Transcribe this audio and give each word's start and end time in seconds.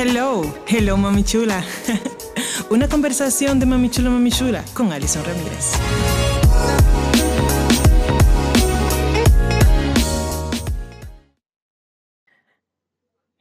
Hello, 0.00 0.44
hello 0.68 0.96
mami 0.96 1.24
chula. 1.24 1.60
Una 2.70 2.88
conversación 2.88 3.58
de 3.58 3.66
mami 3.66 3.90
chula, 3.90 4.10
mami 4.10 4.30
chula 4.30 4.64
con 4.72 4.92
Alison 4.92 5.24
Ramírez. 5.24 5.72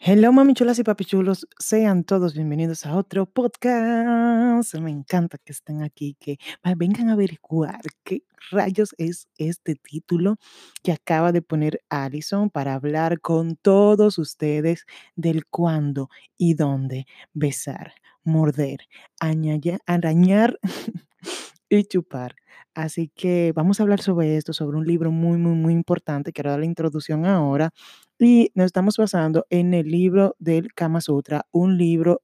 Hello 0.09 0.31
mami 0.31 0.53
chulas 0.53 0.79
y 0.79 0.83
papi 0.83 1.03
chulos, 1.03 1.49
sean 1.59 2.05
todos 2.05 2.33
bienvenidos 2.33 2.85
a 2.85 2.95
otro 2.95 3.25
podcast. 3.25 4.73
Me 4.75 4.89
encanta 4.89 5.37
que 5.37 5.51
estén 5.51 5.83
aquí, 5.83 6.15
que 6.17 6.37
vengan 6.77 7.09
a 7.09 7.11
averiguar 7.11 7.81
qué 8.05 8.23
rayos 8.49 8.95
es 8.97 9.27
este 9.37 9.75
título 9.75 10.37
que 10.81 10.93
acaba 10.93 11.33
de 11.33 11.41
poner 11.41 11.81
Alison 11.89 12.49
para 12.49 12.75
hablar 12.75 13.19
con 13.19 13.57
todos 13.57 14.17
ustedes 14.17 14.85
del 15.17 15.45
cuándo 15.45 16.09
y 16.37 16.53
dónde 16.53 17.05
besar, 17.33 17.91
morder, 18.23 18.87
arañar 19.19 20.57
y 21.69 21.83
chupar. 21.83 22.33
Así 22.77 23.11
que 23.15 23.53
vamos 23.55 23.79
a 23.79 23.83
hablar 23.83 24.01
sobre 24.01 24.37
esto, 24.37 24.53
sobre 24.53 24.77
un 24.77 24.85
libro 24.85 25.11
muy, 25.11 25.39
muy, 25.39 25.53
muy 25.55 25.73
importante. 25.73 26.31
Quiero 26.31 26.51
dar 26.51 26.59
la 26.59 26.67
introducción 26.67 27.25
ahora 27.25 27.71
y 28.19 28.51
nos 28.53 28.67
estamos 28.67 28.97
basando 28.97 29.47
en 29.49 29.73
el 29.73 29.87
libro 29.89 30.35
del 30.37 30.71
Kama 30.75 31.01
Sutra, 31.01 31.47
un 31.51 31.75
libro 31.79 32.21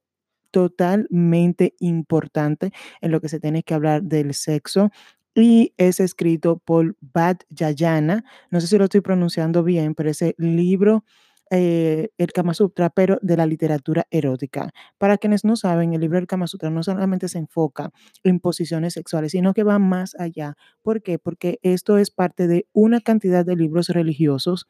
totalmente 0.52 1.74
importante 1.80 2.70
en 3.00 3.10
lo 3.10 3.20
que 3.20 3.28
se 3.28 3.40
tiene 3.40 3.64
que 3.64 3.74
hablar 3.74 4.04
del 4.04 4.32
sexo 4.32 4.90
y 5.34 5.74
es 5.76 5.98
escrito 5.98 6.58
por 6.58 6.96
Bad 7.00 7.38
Yayana. 7.50 8.24
No 8.52 8.60
sé 8.60 8.68
si 8.68 8.78
lo 8.78 8.84
estoy 8.84 9.00
pronunciando 9.00 9.64
bien, 9.64 9.96
pero 9.96 10.08
ese 10.10 10.36
libro, 10.38 11.04
eh, 11.50 12.10
el 12.18 12.32
Kama 12.32 12.54
Sutra, 12.54 12.90
pero 12.90 13.18
de 13.22 13.36
la 13.36 13.46
literatura 13.46 14.06
erótica. 14.10 14.70
Para 14.98 15.18
quienes 15.18 15.44
no 15.44 15.56
saben, 15.56 15.94
el 15.94 16.00
libro 16.00 16.18
del 16.18 16.26
Kama 16.26 16.46
Sutra 16.46 16.70
no 16.70 16.82
solamente 16.82 17.28
se 17.28 17.38
enfoca 17.38 17.90
en 18.24 18.40
posiciones 18.40 18.94
sexuales, 18.94 19.32
sino 19.32 19.54
que 19.54 19.62
va 19.64 19.78
más 19.78 20.14
allá. 20.18 20.56
¿Por 20.82 21.02
qué? 21.02 21.18
Porque 21.18 21.58
esto 21.62 21.98
es 21.98 22.10
parte 22.10 22.46
de 22.48 22.66
una 22.72 23.00
cantidad 23.00 23.44
de 23.44 23.56
libros 23.56 23.88
religiosos 23.88 24.66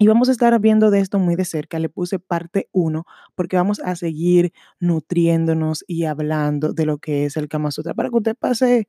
y 0.00 0.06
vamos 0.06 0.28
a 0.28 0.32
estar 0.32 0.58
viendo 0.60 0.90
de 0.92 1.00
esto 1.00 1.18
muy 1.18 1.34
de 1.34 1.44
cerca. 1.44 1.78
Le 1.80 1.88
puse 1.88 2.18
parte 2.20 2.68
1 2.72 3.04
porque 3.34 3.56
vamos 3.56 3.80
a 3.80 3.96
seguir 3.96 4.52
nutriéndonos 4.80 5.84
y 5.88 6.04
hablando 6.04 6.72
de 6.72 6.86
lo 6.86 6.98
que 6.98 7.24
es 7.24 7.36
el 7.36 7.48
Kama 7.48 7.72
Sutra 7.72 7.94
para 7.94 8.08
que 8.10 8.16
usted 8.16 8.36
pase 8.36 8.88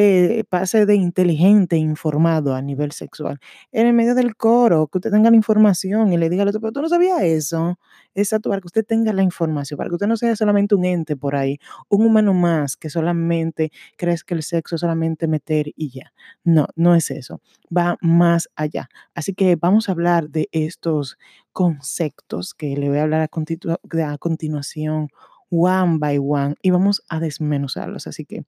eh, 0.00 0.44
pase 0.48 0.86
de 0.86 0.94
inteligente, 0.94 1.76
informado 1.76 2.54
a 2.54 2.62
nivel 2.62 2.92
sexual. 2.92 3.40
En 3.72 3.88
el 3.88 3.92
medio 3.94 4.14
del 4.14 4.36
coro, 4.36 4.86
que 4.86 4.98
usted 4.98 5.10
tenga 5.10 5.28
la 5.30 5.36
información 5.36 6.12
y 6.12 6.16
le 6.16 6.30
diga 6.30 6.42
al 6.44 6.48
otro, 6.50 6.60
pero 6.60 6.72
tú 6.72 6.82
no 6.82 6.88
sabías 6.88 7.20
eso. 7.22 7.80
Exacto, 8.14 8.48
para 8.48 8.60
que 8.60 8.68
usted 8.68 8.84
tenga 8.86 9.12
la 9.12 9.24
información, 9.24 9.76
para 9.76 9.88
que 9.90 9.96
usted 9.96 10.06
no 10.06 10.16
sea 10.16 10.36
solamente 10.36 10.76
un 10.76 10.84
ente 10.84 11.16
por 11.16 11.34
ahí, 11.34 11.58
un 11.88 12.06
humano 12.06 12.32
más 12.32 12.76
que 12.76 12.90
solamente 12.90 13.72
crees 13.96 14.22
que 14.22 14.34
el 14.34 14.44
sexo 14.44 14.76
es 14.76 14.80
solamente 14.82 15.26
meter 15.26 15.72
y 15.74 15.90
ya. 15.90 16.12
No, 16.44 16.68
no 16.76 16.94
es 16.94 17.10
eso. 17.10 17.40
Va 17.76 17.96
más 18.00 18.48
allá. 18.54 18.88
Así 19.16 19.34
que 19.34 19.56
vamos 19.56 19.88
a 19.88 19.92
hablar 19.92 20.30
de 20.30 20.48
estos 20.52 21.18
conceptos 21.52 22.54
que 22.54 22.76
le 22.76 22.88
voy 22.88 22.98
a 22.98 23.02
hablar 23.02 23.22
a, 23.22 24.12
a 24.12 24.18
continuación, 24.18 25.08
one 25.50 25.98
by 25.98 26.18
one, 26.18 26.54
y 26.62 26.70
vamos 26.70 27.02
a 27.08 27.18
desmenuzarlos. 27.18 28.06
Así 28.06 28.24
que 28.24 28.44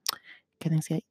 quédense 0.61 0.95
ahí. 0.95 1.10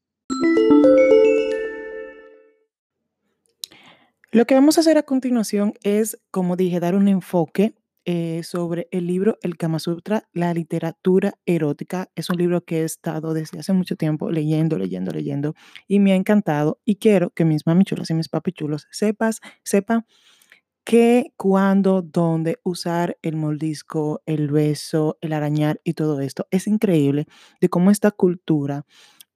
Lo 4.31 4.45
que 4.45 4.53
vamos 4.53 4.77
a 4.77 4.81
hacer 4.81 4.97
a 4.97 5.03
continuación 5.03 5.73
es, 5.81 6.19
como 6.29 6.55
dije, 6.55 6.79
dar 6.79 6.93
un 6.93 7.07
enfoque 7.07 7.73
eh, 8.05 8.43
sobre 8.43 8.87
el 8.91 9.07
libro 9.07 9.37
El 9.41 9.57
Kama 9.57 9.79
Sutra, 9.79 10.29
la 10.33 10.53
literatura 10.53 11.33
erótica. 11.45 12.09
Es 12.15 12.29
un 12.29 12.37
libro 12.37 12.63
que 12.63 12.81
he 12.81 12.83
estado 12.83 13.33
desde 13.33 13.59
hace 13.59 13.73
mucho 13.73 13.95
tiempo 13.95 14.29
leyendo, 14.29 14.77
leyendo, 14.77 15.11
leyendo 15.11 15.55
y 15.87 15.99
me 15.99 16.13
ha 16.13 16.15
encantado 16.15 16.79
y 16.85 16.97
quiero 16.97 17.31
que 17.31 17.43
mis 17.43 17.65
mamichulas 17.65 18.09
y 18.11 18.13
mis 18.13 18.29
papichulos 18.29 18.87
sepas, 18.91 19.41
sepan 19.63 20.05
qué, 20.83 21.33
cuándo, 21.35 22.01
dónde 22.01 22.59
usar 22.63 23.17
el 23.21 23.35
moldisco, 23.35 24.21
el 24.25 24.49
beso, 24.49 25.17
el 25.21 25.33
arañar 25.33 25.81
y 25.83 25.93
todo 25.93 26.21
esto. 26.21 26.47
Es 26.51 26.67
increíble 26.67 27.25
de 27.61 27.69
cómo 27.69 27.91
esta 27.91 28.11
cultura 28.11 28.85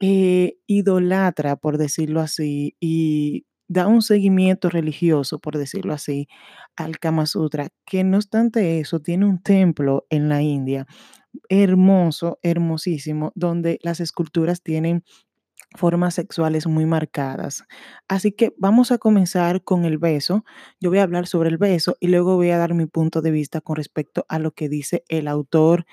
eh, 0.06 0.58
idolatra, 0.68 1.56
por 1.56 1.78
decirlo 1.78 2.20
así, 2.20 2.76
y 2.82 3.46
da 3.70 3.88
un 3.88 4.02
seguimiento 4.02 4.70
religioso, 4.70 5.40
por 5.40 5.58
decirlo 5.58 5.94
así, 5.94 6.28
al 6.76 7.00
Kama 7.00 7.26
Sutra, 7.26 7.70
que 7.86 8.04
no 8.04 8.18
obstante 8.18 8.80
eso, 8.82 9.00
tiene 9.00 9.26
un 9.26 9.42
templo 9.42 10.06
en 10.10 10.28
la 10.28 10.42
India, 10.42 10.86
hermoso, 11.50 12.38
hermosísimo, 12.44 13.32
donde 13.36 13.80
las 13.82 14.02
esculturas 14.02 14.62
tienen 14.62 15.04
formas 15.78 16.16
sexuales 16.16 16.68
muy 16.68 16.86
marcadas. 16.86 17.64
Así 18.10 18.32
que 18.34 18.54
vamos 18.58 18.92
a 18.92 18.98
comenzar 19.00 19.64
con 19.64 19.86
el 19.86 19.98
beso. 20.00 20.46
Yo 20.82 20.90
voy 20.90 21.00
a 21.00 21.04
hablar 21.04 21.28
sobre 21.28 21.50
el 21.50 21.58
beso 21.58 21.98
y 22.02 22.10
luego 22.10 22.36
voy 22.36 22.52
a 22.52 22.58
dar 22.60 22.74
mi 22.74 22.86
punto 22.88 23.22
de 23.22 23.32
vista 23.32 23.62
con 23.62 23.78
respecto 23.78 24.26
a 24.30 24.40
lo 24.40 24.52
que 24.52 24.70
dice 24.70 25.04
el 25.10 25.28
autor 25.28 25.86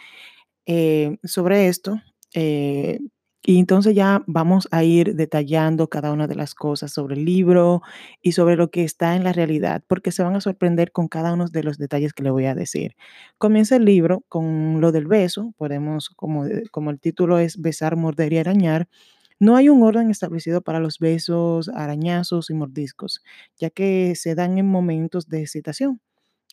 eh, 0.66 1.18
sobre 1.24 1.68
esto. 1.68 2.00
Eh, 2.34 3.00
y 3.42 3.58
entonces 3.58 3.94
ya 3.94 4.22
vamos 4.26 4.68
a 4.70 4.84
ir 4.84 5.14
detallando 5.16 5.88
cada 5.88 6.12
una 6.12 6.26
de 6.26 6.34
las 6.34 6.54
cosas 6.54 6.92
sobre 6.92 7.14
el 7.16 7.24
libro 7.24 7.82
y 8.22 8.32
sobre 8.32 8.56
lo 8.56 8.70
que 8.70 8.84
está 8.84 9.16
en 9.16 9.24
la 9.24 9.32
realidad, 9.32 9.82
porque 9.88 10.12
se 10.12 10.22
van 10.22 10.36
a 10.36 10.40
sorprender 10.42 10.92
con 10.92 11.08
cada 11.08 11.32
uno 11.32 11.46
de 11.48 11.62
los 11.64 11.78
detalles 11.78 12.12
que 12.12 12.22
le 12.22 12.30
voy 12.30 12.46
a 12.46 12.54
decir. 12.54 12.96
Comienza 13.38 13.76
el 13.76 13.84
libro 13.86 14.24
con 14.28 14.80
lo 14.80 14.92
del 14.92 15.06
beso, 15.06 15.54
podemos, 15.56 16.10
como, 16.10 16.44
como 16.70 16.90
el 16.90 17.00
título 17.00 17.38
es 17.38 17.60
besar, 17.60 17.96
morder 17.96 18.32
y 18.32 18.38
arañar, 18.38 18.88
no 19.40 19.56
hay 19.56 19.68
un 19.70 19.82
orden 19.82 20.10
establecido 20.10 20.60
para 20.62 20.80
los 20.80 20.98
besos, 20.98 21.68
arañazos 21.70 22.50
y 22.50 22.54
mordiscos, 22.54 23.22
ya 23.58 23.70
que 23.70 24.14
se 24.16 24.34
dan 24.34 24.58
en 24.58 24.66
momentos 24.68 25.28
de 25.28 25.40
excitación. 25.42 26.00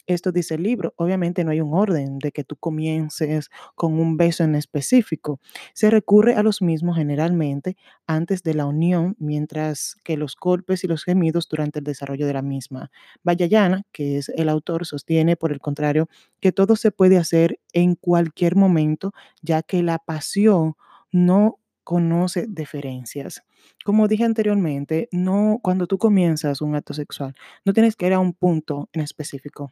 Esto 0.07 0.31
dice 0.31 0.56
el 0.56 0.63
libro. 0.63 0.94
Obviamente 0.95 1.44
no 1.44 1.51
hay 1.51 1.59
un 1.59 1.73
orden 1.73 2.18
de 2.19 2.31
que 2.31 2.45
tú 2.45 2.56
comiences 2.56 3.50
con 3.75 4.00
un 4.00 4.16
beso 4.16 4.44
en 4.45 4.56
específico. 4.56 5.40
Se 5.73 5.90
recurre 5.90 6.35
a 6.35 6.44
los 6.44 6.62
mismos 6.62 6.95
generalmente 6.97 7.75
antes 8.07 8.41
de 8.41 8.53
la 8.53 8.66
unión, 8.66 9.16
mientras 9.19 9.97
que 10.06 10.16
los 10.16 10.35
golpes 10.40 10.84
y 10.85 10.88
los 10.88 11.03
gemidos 11.03 11.50
durante 11.50 11.79
el 11.79 11.85
desarrollo 11.85 12.25
de 12.25 12.34
la 12.34 12.41
misma. 12.41 12.90
Vallayana, 13.23 13.84
que 13.91 14.18
es 14.18 14.29
el 14.29 14.47
autor, 14.47 14.85
sostiene, 14.85 15.35
por 15.35 15.51
el 15.51 15.59
contrario, 15.59 16.07
que 16.39 16.53
todo 16.53 16.78
se 16.78 16.91
puede 16.91 17.18
hacer 17.18 17.59
en 17.74 17.95
cualquier 17.95 18.56
momento, 18.56 19.13
ya 19.41 19.62
que 19.62 19.84
la 19.84 20.00
pasión 20.00 20.75
no 21.12 21.59
conoce 21.84 22.45
diferencias. 22.50 23.44
Como 23.84 24.07
dije 24.07 24.24
anteriormente, 24.24 25.09
no 25.12 25.59
cuando 25.62 25.88
tú 25.88 25.97
comienzas 25.97 26.62
un 26.62 26.75
acto 26.75 26.94
sexual, 26.94 27.35
no 27.66 27.74
tienes 27.74 27.95
que 27.97 28.07
ir 28.07 28.13
a 28.13 28.19
un 28.19 28.34
punto 28.34 28.89
en 28.94 29.01
específico. 29.01 29.69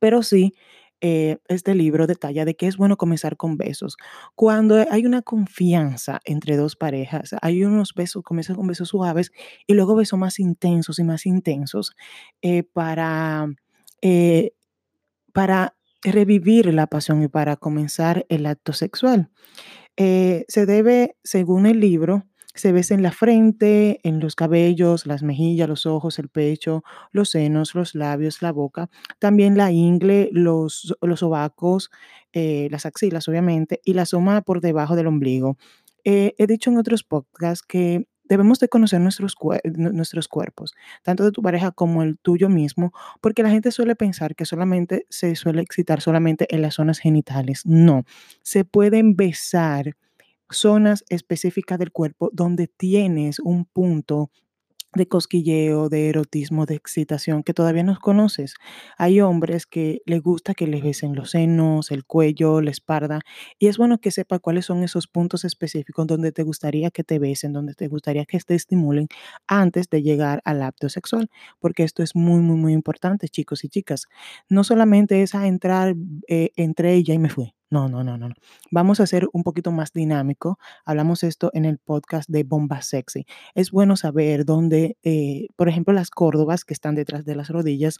Pero 0.00 0.22
sí, 0.22 0.54
eh, 1.00 1.38
este 1.46 1.74
libro 1.76 2.06
detalla 2.08 2.44
de 2.44 2.56
que 2.56 2.66
es 2.66 2.76
bueno 2.76 2.96
comenzar 2.96 3.36
con 3.36 3.56
besos. 3.56 3.96
Cuando 4.34 4.84
hay 4.90 5.06
una 5.06 5.22
confianza 5.22 6.20
entre 6.24 6.56
dos 6.56 6.76
parejas, 6.76 7.34
hay 7.40 7.64
unos 7.64 7.94
besos, 7.94 8.24
comienza 8.24 8.54
con 8.54 8.66
besos 8.66 8.88
suaves 8.88 9.30
y 9.66 9.74
luego 9.74 9.94
besos 9.94 10.18
más 10.18 10.40
intensos 10.40 10.98
y 10.98 11.04
más 11.04 11.26
intensos 11.26 11.92
eh, 12.42 12.64
para, 12.64 13.46
eh, 14.02 14.52
para 15.32 15.76
revivir 16.02 16.72
la 16.74 16.86
pasión 16.88 17.22
y 17.22 17.28
para 17.28 17.56
comenzar 17.56 18.26
el 18.28 18.46
acto 18.46 18.72
sexual. 18.72 19.30
se 19.96 20.66
debe, 20.66 21.16
según 21.24 21.66
el 21.66 21.80
libro, 21.80 22.24
se 22.58 22.72
besa 22.72 22.94
en 22.94 23.02
la 23.02 23.12
frente, 23.12 24.00
en 24.02 24.20
los 24.20 24.34
cabellos, 24.34 25.06
las 25.06 25.22
mejillas, 25.22 25.68
los 25.68 25.86
ojos, 25.86 26.18
el 26.18 26.28
pecho, 26.28 26.82
los 27.12 27.30
senos, 27.30 27.74
los 27.74 27.94
labios, 27.94 28.42
la 28.42 28.52
boca, 28.52 28.90
también 29.18 29.56
la 29.56 29.72
ingle, 29.72 30.28
los, 30.32 30.96
los 31.00 31.20
sobacos, 31.20 31.90
eh, 32.32 32.68
las 32.70 32.86
axilas, 32.86 33.28
obviamente, 33.28 33.80
y 33.84 33.94
la 33.94 34.06
soma 34.06 34.42
por 34.42 34.60
debajo 34.60 34.96
del 34.96 35.06
ombligo. 35.06 35.56
Eh, 36.04 36.34
he 36.38 36.46
dicho 36.46 36.70
en 36.70 36.78
otros 36.78 37.04
podcasts 37.04 37.64
que 37.66 38.06
debemos 38.28 38.60
de 38.60 38.68
conocer 38.68 39.00
nuestros, 39.00 39.34
nuestros 39.64 40.28
cuerpos, 40.28 40.74
tanto 41.02 41.24
de 41.24 41.32
tu 41.32 41.42
pareja 41.42 41.72
como 41.72 42.02
el 42.02 42.18
tuyo 42.18 42.48
mismo, 42.48 42.92
porque 43.20 43.42
la 43.42 43.50
gente 43.50 43.72
suele 43.72 43.96
pensar 43.96 44.34
que 44.34 44.44
solamente 44.44 45.06
se 45.08 45.34
suele 45.34 45.62
excitar 45.62 46.00
solamente 46.00 46.46
en 46.54 46.62
las 46.62 46.74
zonas 46.74 46.98
genitales. 46.98 47.62
No, 47.64 48.04
se 48.42 48.64
pueden 48.64 49.16
besar 49.16 49.96
zonas 50.50 51.04
específicas 51.08 51.78
del 51.78 51.92
cuerpo 51.92 52.30
donde 52.32 52.68
tienes 52.68 53.38
un 53.40 53.64
punto 53.64 54.30
de 54.94 55.06
cosquilleo, 55.06 55.88
de 55.88 56.08
erotismo, 56.08 56.64
de 56.66 56.74
excitación 56.74 57.42
que 57.42 57.52
todavía 57.54 57.82
no 57.82 57.98
conoces. 58.00 58.54
Hay 58.96 59.20
hombres 59.20 59.66
que 59.66 60.00
les 60.06 60.22
gusta 60.22 60.54
que 60.54 60.66
les 60.66 60.82
besen 60.82 61.14
los 61.14 61.32
senos, 61.32 61.90
el 61.90 62.04
cuello, 62.06 62.60
la 62.62 62.70
espalda, 62.70 63.20
y 63.58 63.66
es 63.66 63.76
bueno 63.76 63.98
que 63.98 64.10
sepa 64.10 64.38
cuáles 64.38 64.66
son 64.66 64.82
esos 64.82 65.06
puntos 65.06 65.44
específicos 65.44 66.06
donde 66.06 66.32
te 66.32 66.42
gustaría 66.42 66.90
que 66.90 67.04
te 67.04 67.18
besen, 67.18 67.52
donde 67.52 67.74
te 67.74 67.88
gustaría 67.88 68.24
que 68.24 68.38
te 68.40 68.54
estimulen 68.54 69.08
antes 69.46 69.90
de 69.90 70.02
llegar 70.02 70.40
al 70.44 70.62
acto 70.62 70.88
sexual, 70.88 71.30
porque 71.60 71.84
esto 71.84 72.02
es 72.02 72.16
muy, 72.16 72.40
muy, 72.40 72.56
muy 72.56 72.72
importante, 72.72 73.28
chicos 73.28 73.64
y 73.64 73.68
chicas. 73.68 74.06
No 74.48 74.64
solamente 74.64 75.22
es 75.22 75.34
a 75.34 75.46
entrar 75.46 75.94
eh, 76.28 76.50
entre 76.56 76.94
ella 76.94 77.14
y 77.14 77.18
me 77.18 77.28
fui 77.30 77.57
No, 77.70 77.86
no, 77.88 78.02
no, 78.02 78.16
no. 78.16 78.30
Vamos 78.70 78.98
a 78.98 79.02
hacer 79.02 79.28
un 79.32 79.42
poquito 79.42 79.72
más 79.72 79.92
dinámico. 79.92 80.58
Hablamos 80.86 81.22
esto 81.22 81.50
en 81.52 81.66
el 81.66 81.78
podcast 81.78 82.28
de 82.30 82.42
Bomba 82.42 82.80
Sexy. 82.80 83.26
Es 83.54 83.70
bueno 83.70 83.96
saber 83.96 84.46
dónde, 84.46 84.96
eh, 85.02 85.48
por 85.54 85.68
ejemplo, 85.68 85.92
las 85.92 86.08
córdobas 86.10 86.64
que 86.64 86.72
están 86.72 86.94
detrás 86.94 87.26
de 87.26 87.34
las 87.36 87.50
rodillas 87.50 87.98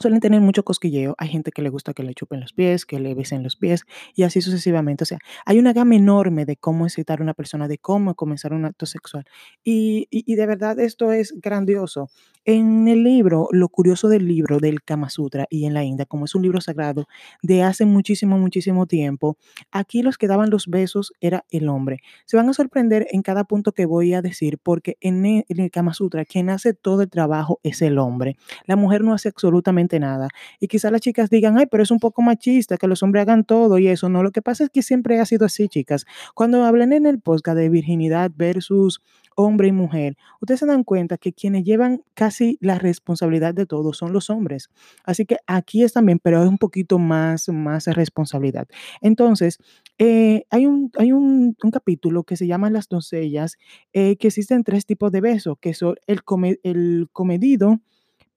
suelen 0.00 0.20
tener 0.20 0.40
mucho 0.40 0.64
cosquilleo. 0.64 1.14
Hay 1.18 1.28
gente 1.28 1.52
que 1.52 1.62
le 1.62 1.68
gusta 1.68 1.92
que 1.94 2.02
le 2.02 2.14
chupen 2.14 2.40
los 2.40 2.52
pies, 2.52 2.86
que 2.86 2.98
le 3.00 3.14
besen 3.14 3.42
los 3.42 3.56
pies 3.56 3.82
y 4.14 4.22
así 4.24 4.40
sucesivamente. 4.40 5.04
O 5.04 5.06
sea, 5.06 5.18
hay 5.46 5.58
una 5.58 5.72
gama 5.72 5.94
enorme 5.96 6.44
de 6.46 6.56
cómo 6.56 6.86
excitar 6.86 7.20
a 7.20 7.22
una 7.22 7.34
persona, 7.34 7.68
de 7.68 7.78
cómo 7.78 8.14
comenzar 8.14 8.52
un 8.52 8.64
acto 8.64 8.86
sexual. 8.86 9.24
Y, 9.64 10.08
y- 10.10 10.24
y 10.26 10.34
de 10.36 10.46
verdad 10.46 10.78
esto 10.80 11.12
es 11.12 11.34
grandioso. 11.40 12.08
En 12.46 12.88
el 12.88 13.04
libro, 13.04 13.48
lo 13.52 13.68
curioso 13.68 14.08
del 14.08 14.26
libro 14.26 14.58
del 14.60 14.82
Kama 14.82 15.10
Sutra 15.10 15.46
y 15.50 15.66
en 15.66 15.74
la 15.74 15.84
India, 15.84 16.06
como 16.06 16.24
es 16.24 16.34
un 16.34 16.40
libro 16.42 16.60
sagrado 16.62 17.06
de 17.42 17.62
hace 17.62 17.84
muchísimo, 17.84 18.38
muchísimo 18.38 18.86
tiempo, 18.86 19.36
aquí 19.70 20.02
los 20.02 20.16
que 20.16 20.26
daban 20.26 20.48
los 20.50 20.66
besos 20.66 21.12
era 21.20 21.44
el 21.50 21.68
hombre. 21.68 21.98
Se 22.26 22.36
van 22.38 22.48
a 22.48 22.54
sorprender 22.54 23.06
en 23.10 23.22
cada 23.22 23.44
punto 23.44 23.72
que 23.72 23.84
voy 23.86 24.14
a 24.14 24.22
decir 24.22 24.58
porque 24.62 24.96
en 25.00 25.26
el, 25.26 25.44
en 25.48 25.60
el 25.60 25.70
Kama 25.70 25.92
Sutra 25.92 26.24
quien 26.24 26.48
hace 26.48 26.72
todo 26.72 27.02
el 27.02 27.10
trabajo 27.10 27.60
es 27.62 27.82
el 27.82 27.98
hombre. 27.98 28.36
La 28.66 28.76
mujer 28.76 29.02
no 29.04 29.12
hace 29.12 29.28
absolutamente 29.28 29.89
nada. 29.98 30.28
Y 30.60 30.68
quizás 30.68 30.92
las 30.92 31.00
chicas 31.00 31.30
digan, 31.30 31.58
ay, 31.58 31.66
pero 31.66 31.82
es 31.82 31.90
un 31.90 31.98
poco 31.98 32.22
machista 32.22 32.76
que 32.76 32.86
los 32.86 33.02
hombres 33.02 33.22
hagan 33.22 33.44
todo 33.44 33.78
y 33.78 33.88
eso. 33.88 34.08
No, 34.08 34.22
lo 34.22 34.30
que 34.30 34.42
pasa 34.42 34.64
es 34.64 34.70
que 34.70 34.82
siempre 34.82 35.18
ha 35.18 35.24
sido 35.26 35.46
así, 35.46 35.68
chicas. 35.68 36.04
Cuando 36.34 36.64
hablan 36.64 36.92
en 36.92 37.06
el 37.06 37.18
podcast 37.18 37.56
de 37.56 37.68
virginidad 37.68 38.30
versus 38.36 39.00
hombre 39.36 39.68
y 39.68 39.72
mujer, 39.72 40.16
ustedes 40.40 40.60
se 40.60 40.66
dan 40.66 40.84
cuenta 40.84 41.16
que 41.16 41.32
quienes 41.32 41.64
llevan 41.64 42.02
casi 42.14 42.58
la 42.60 42.78
responsabilidad 42.78 43.54
de 43.54 43.64
todo 43.64 43.94
son 43.94 44.12
los 44.12 44.28
hombres. 44.28 44.68
Así 45.04 45.24
que 45.24 45.38
aquí 45.46 45.82
es 45.82 45.94
también, 45.94 46.18
pero 46.22 46.42
es 46.42 46.48
un 46.48 46.58
poquito 46.58 46.98
más, 46.98 47.48
más 47.48 47.86
responsabilidad. 47.86 48.68
Entonces, 49.00 49.58
eh, 49.98 50.44
hay, 50.50 50.66
un, 50.66 50.90
hay 50.98 51.12
un, 51.12 51.56
un 51.62 51.70
capítulo 51.70 52.24
que 52.24 52.36
se 52.36 52.46
llama 52.46 52.68
Las 52.68 52.88
doncellas, 52.88 53.56
eh, 53.94 54.16
que 54.16 54.28
existen 54.28 54.62
tres 54.62 54.84
tipos 54.84 55.10
de 55.10 55.22
besos, 55.22 55.56
que 55.58 55.72
son 55.72 55.94
el, 56.06 56.22
come- 56.22 56.60
el 56.62 57.08
comedido, 57.12 57.80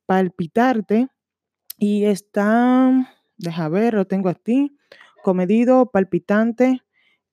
palpitarte 0.05 1.07
y 1.83 2.05
está, 2.05 3.13
deja 3.35 3.67
ver, 3.67 3.93
lo 3.95 4.07
tengo 4.07 4.29
aquí, 4.29 4.77
comedido, 5.21 5.91
palpitante 5.91 6.81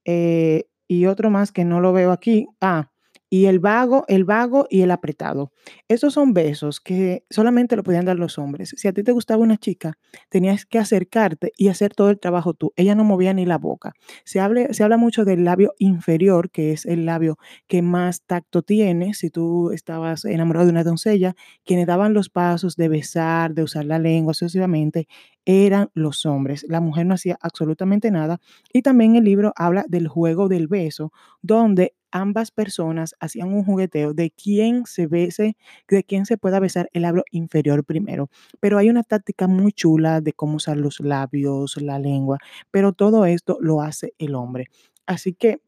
eh, 0.04 0.64
y 0.88 1.06
otro 1.06 1.30
más 1.30 1.52
que 1.52 1.64
no 1.64 1.78
lo 1.78 1.92
veo 1.92 2.10
aquí. 2.10 2.48
Ah, 2.60 2.89
y 3.30 3.46
el 3.46 3.60
vago, 3.60 4.04
el 4.08 4.24
vago 4.24 4.66
y 4.68 4.82
el 4.82 4.90
apretado. 4.90 5.52
Esos 5.88 6.14
son 6.14 6.34
besos 6.34 6.80
que 6.80 7.24
solamente 7.30 7.76
lo 7.76 7.84
podían 7.84 8.04
dar 8.04 8.18
los 8.18 8.38
hombres. 8.38 8.74
Si 8.76 8.88
a 8.88 8.92
ti 8.92 9.04
te 9.04 9.12
gustaba 9.12 9.40
una 9.42 9.56
chica, 9.56 9.96
tenías 10.28 10.66
que 10.66 10.78
acercarte 10.80 11.52
y 11.56 11.68
hacer 11.68 11.94
todo 11.94 12.10
el 12.10 12.18
trabajo 12.18 12.54
tú. 12.54 12.72
Ella 12.74 12.96
no 12.96 13.04
movía 13.04 13.32
ni 13.32 13.46
la 13.46 13.56
boca. 13.56 13.92
Se, 14.24 14.40
se 14.74 14.82
habla 14.82 14.96
mucho 14.96 15.24
del 15.24 15.44
labio 15.44 15.74
inferior, 15.78 16.50
que 16.50 16.72
es 16.72 16.84
el 16.86 17.06
labio 17.06 17.38
que 17.68 17.82
más 17.82 18.22
tacto 18.22 18.62
tiene. 18.62 19.14
Si 19.14 19.30
tú 19.30 19.70
estabas 19.70 20.24
enamorado 20.24 20.66
de 20.66 20.72
una 20.72 20.82
doncella, 20.84 21.36
quienes 21.64 21.86
daban 21.86 22.12
los 22.14 22.30
pasos 22.30 22.74
de 22.74 22.88
besar, 22.88 23.54
de 23.54 23.62
usar 23.62 23.84
la 23.84 24.00
lengua 24.00 24.34
sucesivamente, 24.34 25.06
eran 25.44 25.90
los 25.94 26.26
hombres. 26.26 26.66
La 26.68 26.80
mujer 26.80 27.06
no 27.06 27.14
hacía 27.14 27.38
absolutamente 27.40 28.10
nada. 28.10 28.40
Y 28.72 28.82
también 28.82 29.14
el 29.14 29.24
libro 29.24 29.52
habla 29.54 29.84
del 29.88 30.08
juego 30.08 30.48
del 30.48 30.66
beso, 30.66 31.12
donde 31.42 31.94
ambas 32.12 32.50
personas 32.50 33.14
hacían 33.20 33.52
un 33.52 33.64
jugueteo 33.64 34.14
de 34.14 34.30
quién 34.30 34.86
se 34.86 35.06
bese, 35.06 35.56
de 35.88 36.04
quién 36.04 36.26
se 36.26 36.36
pueda 36.36 36.60
besar 36.60 36.88
el 36.92 37.02
labio 37.02 37.24
inferior 37.30 37.84
primero. 37.84 38.28
Pero 38.60 38.78
hay 38.78 38.90
una 38.90 39.02
táctica 39.02 39.46
muy 39.48 39.72
chula 39.72 40.20
de 40.20 40.32
cómo 40.32 40.56
usar 40.56 40.76
los 40.76 41.00
labios, 41.00 41.76
la 41.80 41.98
lengua, 41.98 42.38
pero 42.70 42.92
todo 42.92 43.26
esto 43.26 43.58
lo 43.60 43.82
hace 43.82 44.14
el 44.18 44.34
hombre. 44.34 44.66
Así 45.06 45.32
que 45.34 45.60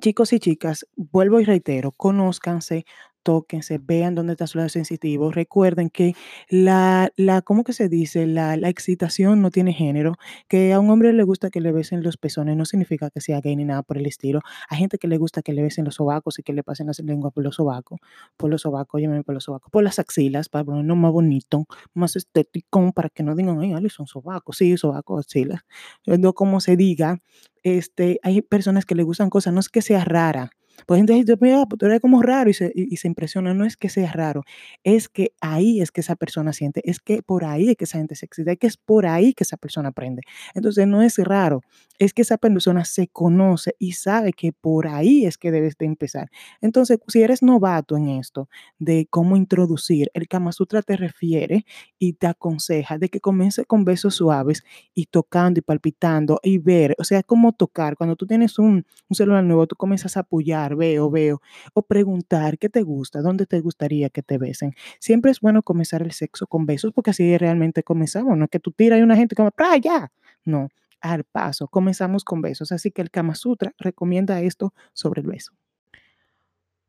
Chicos 0.00 0.32
y 0.34 0.40
chicas, 0.40 0.86
vuelvo 0.94 1.40
y 1.40 1.44
reitero, 1.44 1.90
conózcanse, 1.90 2.84
tóquense, 3.26 3.78
vean 3.82 4.14
dónde 4.14 4.34
está 4.34 4.46
su 4.46 4.56
lado 4.58 4.68
sensitivo. 4.68 5.32
Recuerden 5.32 5.90
que 5.90 6.14
la, 6.48 7.10
la 7.16 7.42
¿cómo 7.42 7.64
que 7.64 7.72
se 7.72 7.88
dice? 7.88 8.24
La, 8.24 8.56
la 8.56 8.68
excitación 8.68 9.42
no 9.42 9.50
tiene 9.50 9.72
género. 9.72 10.14
Que 10.46 10.72
a 10.72 10.78
un 10.78 10.88
hombre 10.90 11.12
le 11.12 11.24
gusta 11.24 11.50
que 11.50 11.60
le 11.60 11.72
besen 11.72 12.04
los 12.04 12.16
pezones 12.16 12.56
no 12.56 12.64
significa 12.64 13.10
que 13.10 13.20
sea 13.20 13.40
gay 13.40 13.56
ni 13.56 13.64
nada 13.64 13.82
por 13.82 13.98
el 13.98 14.06
estilo. 14.06 14.42
Hay 14.68 14.78
gente 14.78 14.98
que 14.98 15.08
le 15.08 15.18
gusta 15.18 15.42
que 15.42 15.52
le 15.52 15.62
besen 15.64 15.84
los 15.84 15.96
sobacos 15.96 16.38
y 16.38 16.44
que 16.44 16.52
le 16.52 16.62
pasen 16.62 16.86
las 16.86 17.00
lenguas 17.00 17.32
por 17.32 17.42
los 17.42 17.56
sobacos, 17.56 17.98
por 18.36 18.48
los 18.48 18.62
sobacos, 18.62 19.00
llámame 19.02 19.24
por 19.24 19.34
los 19.34 19.42
sobacos, 19.42 19.72
por 19.72 19.82
las 19.82 19.98
axilas, 19.98 20.48
para 20.48 20.64
ponerlo 20.64 20.94
más 20.94 21.10
bonito, 21.10 21.66
más 21.94 22.14
estético, 22.14 22.92
para 22.92 23.08
que 23.08 23.24
no 23.24 23.34
digan, 23.34 23.58
ay, 23.60 23.72
Ali, 23.72 23.90
son 23.90 24.06
sobacos. 24.06 24.58
Sí, 24.58 24.76
sobacos, 24.76 25.26
axilas. 25.26 25.62
No 26.06 26.32
como 26.32 26.60
se 26.60 26.76
diga, 26.76 27.18
este, 27.64 28.20
hay 28.22 28.40
personas 28.42 28.84
que 28.84 28.94
le 28.94 29.02
gustan 29.02 29.30
cosas, 29.30 29.52
no 29.52 29.58
es 29.58 29.68
que 29.68 29.82
sea 29.82 30.04
rara. 30.04 30.52
Pues 30.86 30.98
gente 30.98 31.14
dice, 31.14 31.34
mira, 31.40 31.64
pues 31.66 31.78
tú 31.78 31.86
eres 31.86 32.00
como 32.00 32.22
raro 32.22 32.50
y 32.50 32.54
se, 32.54 32.72
y, 32.74 32.92
y 32.92 32.96
se 32.98 33.08
impresiona, 33.08 33.54
no 33.54 33.64
es 33.64 33.76
que 33.76 33.88
sea 33.88 34.12
raro, 34.12 34.42
es 34.84 35.08
que 35.08 35.32
ahí 35.40 35.80
es 35.80 35.90
que 35.92 36.00
esa 36.00 36.16
persona 36.16 36.52
siente, 36.52 36.82
es 36.88 37.00
que 37.00 37.22
por 37.22 37.44
ahí 37.44 37.70
es 37.70 37.76
que 37.76 37.84
esa 37.84 37.98
gente 37.98 38.14
se 38.16 38.26
excita, 38.26 38.52
es 38.52 38.58
que 38.58 38.66
es 38.66 38.76
por 38.76 39.06
ahí 39.06 39.32
que 39.34 39.44
esa 39.44 39.56
persona 39.56 39.88
aprende. 39.90 40.22
Entonces 40.54 40.86
no 40.86 41.02
es 41.02 41.16
raro, 41.18 41.62
es 41.98 42.12
que 42.12 42.22
esa 42.22 42.38
persona 42.38 42.84
se 42.84 43.08
conoce 43.08 43.74
y 43.78 43.92
sabe 43.92 44.32
que 44.32 44.52
por 44.52 44.86
ahí 44.86 45.26
es 45.26 45.38
que 45.38 45.50
debes 45.50 45.76
de 45.78 45.86
empezar. 45.86 46.30
Entonces, 46.60 46.98
si 47.08 47.22
eres 47.22 47.42
novato 47.42 47.96
en 47.96 48.08
esto 48.08 48.48
de 48.78 49.06
cómo 49.10 49.36
introducir, 49.36 50.10
el 50.14 50.28
Kama 50.28 50.52
Sutra 50.52 50.82
te 50.82 50.96
refiere 50.96 51.64
y 51.98 52.14
te 52.14 52.26
aconseja 52.26 52.98
de 52.98 53.08
que 53.08 53.20
comience 53.20 53.64
con 53.64 53.84
besos 53.84 54.16
suaves 54.16 54.62
y 54.94 55.06
tocando 55.06 55.60
y 55.60 55.62
palpitando 55.62 56.40
y 56.42 56.58
ver, 56.58 56.94
o 56.98 57.04
sea, 57.04 57.22
como 57.22 57.52
tocar. 57.52 57.96
Cuando 57.96 58.16
tú 58.16 58.26
tienes 58.26 58.58
un, 58.58 58.86
un 59.08 59.14
celular 59.14 59.44
nuevo, 59.44 59.66
tú 59.66 59.76
comienzas 59.76 60.16
a 60.16 60.20
apoyar, 60.20 60.76
veo, 60.76 61.10
veo, 61.10 61.40
o 61.74 61.82
preguntar 61.82 62.58
qué 62.58 62.68
te 62.68 62.82
gusta, 62.82 63.22
dónde 63.22 63.46
te 63.46 63.60
gustaría 63.60 64.10
que 64.10 64.22
te 64.22 64.38
besen. 64.38 64.74
Siempre 64.98 65.30
es 65.30 65.40
bueno 65.40 65.62
comenzar 65.62 66.02
el 66.02 66.12
sexo 66.12 66.46
con 66.46 66.66
besos 66.66 66.92
porque 66.92 67.10
así 67.10 67.36
realmente 67.38 67.82
comenzamos, 67.82 68.36
no 68.36 68.44
es 68.44 68.50
que 68.50 68.60
tú 68.60 68.72
tiras 68.72 68.98
y 68.98 69.02
una 69.02 69.16
gente 69.16 69.34
como, 69.34 69.50
¡ah, 69.58 69.76
ya! 69.76 70.12
No, 70.44 70.68
al 71.00 71.24
paso, 71.24 71.68
comenzamos 71.68 72.24
con 72.24 72.42
besos. 72.42 72.72
Así 72.72 72.90
que 72.90 73.02
el 73.02 73.10
Kama 73.10 73.34
Sutra 73.34 73.72
recomienda 73.78 74.40
esto 74.42 74.74
sobre 74.94 75.22
el 75.22 75.28
beso. 75.28 75.52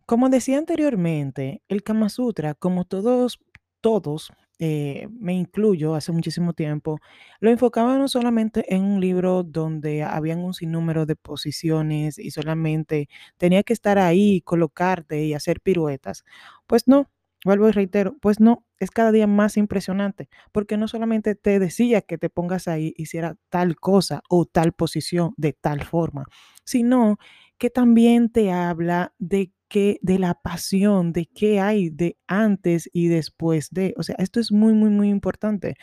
Como 0.06 0.30
decía 0.30 0.58
anteriormente, 0.58 1.62
el 1.68 1.84
Kama 1.84 2.08
Sutra, 2.10 2.54
como 2.56 2.86
todos, 2.86 3.40
todos, 3.82 4.32
eh, 4.60 5.08
me 5.12 5.34
incluyo 5.34 5.96
hace 5.96 6.12
muchísimo 6.14 6.54
tiempo, 6.54 6.98
lo 7.42 7.52
enfocaba 7.52 7.98
no 7.98 8.08
solamente 8.08 8.74
en 8.74 8.84
un 8.84 9.02
libro 9.02 9.44
donde 9.44 10.04
habían 10.04 10.40
un 10.40 10.54
sinnúmero 10.54 11.06
de 11.06 11.16
posiciones 11.18 12.18
y 12.20 12.32
solamente 12.32 13.10
tenía 13.38 13.64
que 13.64 13.74
estar 13.74 14.00
ahí, 14.00 14.42
colocarte 14.42 15.24
y 15.26 15.34
hacer 15.34 15.60
piruetas. 15.62 16.24
Pues 16.68 16.88
no, 16.88 17.10
vuelvo 17.46 17.68
y 17.70 17.72
reitero, 17.72 18.18
pues 18.22 18.40
no, 18.40 18.66
es 18.80 18.92
cada 18.92 19.12
día 19.12 19.28
más 19.28 19.58
impresionante, 19.58 20.30
porque 20.52 20.78
no 20.78 20.88
solamente 20.88 21.36
te 21.36 21.60
decía 21.60 22.02
que 22.02 22.18
te 22.18 22.30
pongas 22.30 22.68
ahí, 22.68 22.94
hiciera 22.98 23.36
tal 23.50 23.76
cosa 23.78 24.22
o 24.30 24.46
tal 24.46 24.74
posición 24.74 25.34
de 25.38 25.54
tal 25.54 25.84
forma, 25.84 26.26
sino 26.66 27.18
que 27.58 27.70
también 27.70 28.30
te 28.32 28.52
habla 28.52 29.14
de 29.20 29.52
que 29.70 30.00
de 30.02 30.18
la 30.20 30.34
pasión, 30.36 31.12
de 31.12 31.26
qué 31.26 31.60
hay 31.60 31.90
de 31.90 32.18
antes 32.28 32.90
y 32.94 33.08
después 33.10 33.70
de. 33.72 33.94
O 33.98 34.04
sea, 34.04 34.16
esto 34.20 34.40
es 34.40 34.52
muy, 34.52 34.74
muy, 34.74 34.90
muy 34.90 35.10
importante. 35.10 35.76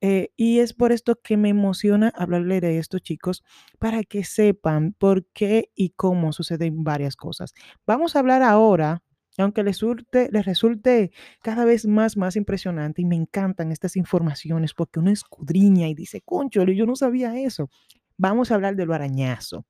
Eh, 0.00 0.30
y 0.36 0.60
es 0.60 0.74
por 0.74 0.92
esto 0.92 1.20
que 1.22 1.36
me 1.36 1.48
emociona 1.50 2.12
hablarle 2.16 2.60
de 2.60 2.78
esto, 2.78 2.98
chicos, 3.00 3.44
para 3.78 4.04
que 4.04 4.24
sepan 4.24 4.94
por 4.98 5.26
qué 5.32 5.70
y 5.74 5.90
cómo 5.90 6.32
suceden 6.32 6.84
varias 6.84 7.16
cosas. 7.16 7.54
Vamos 7.86 8.14
a 8.16 8.20
hablar 8.20 8.42
ahora, 8.42 9.02
aunque 9.42 9.62
les, 9.62 9.82
surte- 9.82 10.28
les 10.30 10.44
resulte 10.46 11.10
cada 11.42 11.64
vez 11.64 11.86
más, 11.86 12.16
más 12.16 12.36
impresionante 12.36 13.02
y 13.02 13.04
me 13.06 13.16
encantan 13.16 13.72
estas 13.72 13.96
informaciones 13.96 14.74
porque 14.74 15.00
uno 15.00 15.10
escudriña 15.10 15.88
y 15.88 15.94
dice, 15.94 16.20
concho, 16.22 16.64
yo 16.64 16.86
no 16.86 16.96
sabía 16.96 17.38
eso. 17.38 17.70
Vamos 18.16 18.50
a 18.50 18.54
hablar 18.56 18.76
de 18.76 18.86
lo 18.86 18.94
arañazo. 18.94 19.64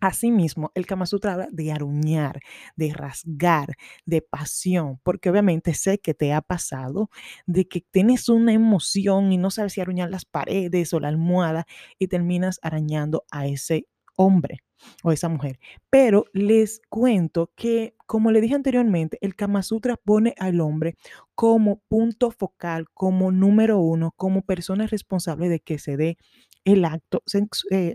Asimismo, 0.00 0.70
el 0.76 0.86
Kama 0.86 1.06
Sutra 1.06 1.32
habla 1.32 1.48
de 1.50 1.72
aruñar, 1.72 2.38
de 2.76 2.92
rasgar, 2.94 3.74
de 4.06 4.22
pasión, 4.22 5.00
porque 5.02 5.28
obviamente 5.28 5.74
sé 5.74 5.98
que 5.98 6.14
te 6.14 6.32
ha 6.32 6.40
pasado 6.40 7.10
de 7.46 7.66
que 7.66 7.80
tienes 7.90 8.28
una 8.28 8.52
emoción 8.52 9.32
y 9.32 9.38
no 9.38 9.50
sabes 9.50 9.72
si 9.72 9.80
aruñar 9.80 10.08
las 10.10 10.24
paredes 10.24 10.92
o 10.92 11.00
la 11.00 11.08
almohada 11.08 11.66
y 11.98 12.06
terminas 12.06 12.60
arañando 12.62 13.24
a 13.32 13.48
ese 13.48 13.88
hombre 14.18 14.58
o 15.02 15.12
esa 15.12 15.28
mujer. 15.28 15.58
Pero 15.88 16.26
les 16.32 16.82
cuento 16.88 17.50
que, 17.56 17.94
como 18.06 18.30
le 18.30 18.40
dije 18.40 18.54
anteriormente, 18.54 19.18
el 19.20 19.34
Kama 19.36 19.62
Sutra 19.62 19.96
pone 19.96 20.34
al 20.38 20.60
hombre 20.60 20.96
como 21.34 21.80
punto 21.88 22.30
focal, 22.30 22.86
como 22.92 23.32
número 23.32 23.78
uno, 23.78 24.12
como 24.16 24.42
persona 24.42 24.86
responsable 24.86 25.48
de 25.48 25.60
que 25.60 25.78
se 25.78 25.96
dé 25.96 26.18
el 26.64 26.84
acto, 26.84 27.22
eh, 27.70 27.94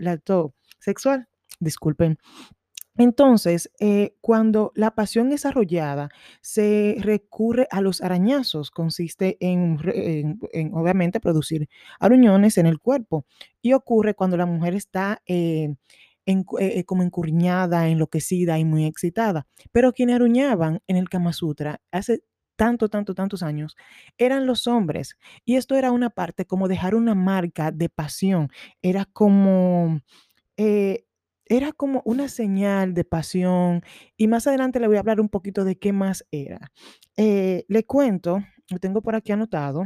sexual 0.80 1.28
disculpen. 1.60 2.18
Entonces, 2.96 3.72
eh, 3.80 4.14
cuando 4.20 4.70
la 4.76 4.94
pasión 4.94 5.32
es 5.32 5.44
arrollada, 5.46 6.10
se 6.40 6.96
recurre 7.00 7.66
a 7.72 7.80
los 7.80 8.00
arañazos. 8.00 8.70
Consiste 8.70 9.36
en, 9.40 9.78
obviamente, 10.72 11.18
producir 11.18 11.68
aruñones 11.98 12.56
en 12.56 12.66
el 12.66 12.78
cuerpo. 12.78 13.26
Y 13.62 13.72
ocurre 13.72 14.14
cuando 14.14 14.36
la 14.36 14.46
mujer 14.46 14.74
está 14.74 15.22
eh, 15.26 15.74
encu- 16.26 16.60
eh, 16.60 16.78
eh, 16.78 16.84
como 16.84 17.02
encurriñada, 17.02 17.88
enloquecida 17.88 18.58
y 18.58 18.64
muy 18.64 18.84
excitada. 18.86 19.46
Pero 19.72 19.92
quienes 19.92 20.16
aruñaban 20.16 20.80
en 20.86 20.96
el 20.96 21.08
Kama 21.08 21.32
Sutra 21.32 21.80
hace 21.92 22.22
tanto, 22.56 22.88
tanto, 22.88 23.14
tantos 23.14 23.42
años, 23.42 23.76
eran 24.18 24.46
los 24.46 24.66
hombres. 24.68 25.16
Y 25.44 25.56
esto 25.56 25.74
era 25.76 25.90
una 25.92 26.10
parte 26.10 26.44
como 26.46 26.68
dejar 26.68 26.94
una 26.94 27.14
marca 27.14 27.72
de 27.72 27.88
pasión. 27.88 28.48
Era 28.82 29.06
como 29.06 30.00
eh, 30.56 31.04
era 31.46 31.72
como 31.72 32.02
una 32.06 32.28
señal 32.28 32.94
de 32.94 33.04
pasión, 33.04 33.82
y 34.16 34.28
más 34.28 34.46
adelante 34.46 34.80
le 34.80 34.86
voy 34.88 34.96
a 34.96 35.00
hablar 35.00 35.20
un 35.20 35.28
poquito 35.28 35.64
de 35.64 35.76
qué 35.78 35.92
más 35.92 36.24
era. 36.30 36.72
Eh, 37.16 37.64
le 37.68 37.84
cuento, 37.84 38.40
lo 38.70 38.78
tengo 38.78 39.02
por 39.02 39.14
aquí 39.14 39.32
anotado, 39.32 39.84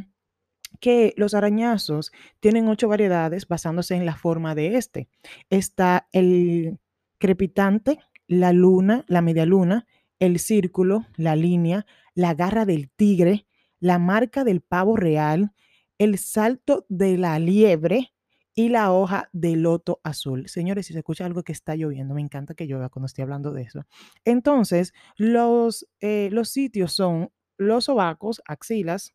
que 0.81 1.15
los 1.17 1.35
arañazos 1.35 2.13
tienen 2.41 2.69
ocho 2.69 2.89
variedades 2.89 3.47
basándose 3.49 3.95
en 3.95 4.07
la 4.07 4.17
forma 4.17 4.55
de 4.55 4.77
este. 4.77 5.09
Está 5.51 6.09
el 6.13 6.79
crepitante, 7.19 7.99
la 8.27 8.53
luna, 8.53 9.05
la 9.09 9.23
media 9.23 9.47
luna, 9.47 9.87
el 10.19 10.39
círculo, 10.39 11.07
la 11.17 11.37
línea, 11.37 11.87
la 12.15 12.35
garra 12.35 12.65
del 12.65 12.91
tigre, 12.91 13.47
la 13.81 13.99
marca 13.99 14.45
del 14.45 14.61
pavo 14.61 14.97
real, 14.97 15.53
el 15.99 16.19
salto 16.19 16.87
de 16.89 17.19
la 17.19 17.39
liebre 17.39 18.13
y 18.55 18.71
la 18.71 18.93
hoja 18.93 19.29
de 19.33 19.57
loto 19.57 20.01
azul. 20.03 20.49
Señores, 20.49 20.87
si 20.87 20.93
se 20.93 20.99
escucha 20.99 21.25
algo 21.25 21.45
que 21.45 21.53
está 21.53 21.77
lloviendo, 21.77 22.15
me 22.15 22.21
encanta 22.21 22.55
que 22.55 22.67
llueva 22.67 22.89
cuando 22.89 23.07
estoy 23.07 23.23
hablando 23.23 23.53
de 23.53 23.63
eso. 23.63 23.85
Entonces, 24.25 24.95
los, 25.17 25.89
eh, 26.01 26.29
los 26.33 26.49
sitios 26.49 26.93
son 26.93 27.31
los 27.57 27.85
sobacos, 27.85 28.43
axilas, 28.47 29.15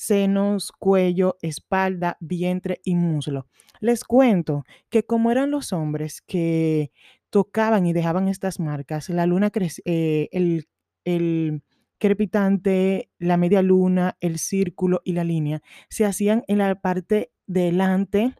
senos, 0.00 0.72
cuello, 0.72 1.36
espalda, 1.42 2.16
vientre 2.20 2.80
y 2.84 2.94
muslo. 2.94 3.46
Les 3.80 4.04
cuento 4.04 4.64
que 4.88 5.04
como 5.04 5.30
eran 5.30 5.50
los 5.50 5.72
hombres 5.72 6.22
que 6.22 6.90
tocaban 7.30 7.86
y 7.86 7.92
dejaban 7.92 8.28
estas 8.28 8.58
marcas, 8.60 9.08
la 9.10 9.26
luna, 9.26 9.50
crec- 9.52 9.82
eh, 9.84 10.28
el, 10.32 10.68
el 11.04 11.62
crepitante, 11.98 13.10
la 13.18 13.36
media 13.36 13.62
luna, 13.62 14.16
el 14.20 14.38
círculo 14.38 15.02
y 15.04 15.12
la 15.12 15.24
línea, 15.24 15.60
se 15.90 16.06
hacían 16.06 16.44
en 16.48 16.58
la 16.58 16.74
parte 16.80 17.30
delante 17.46 18.34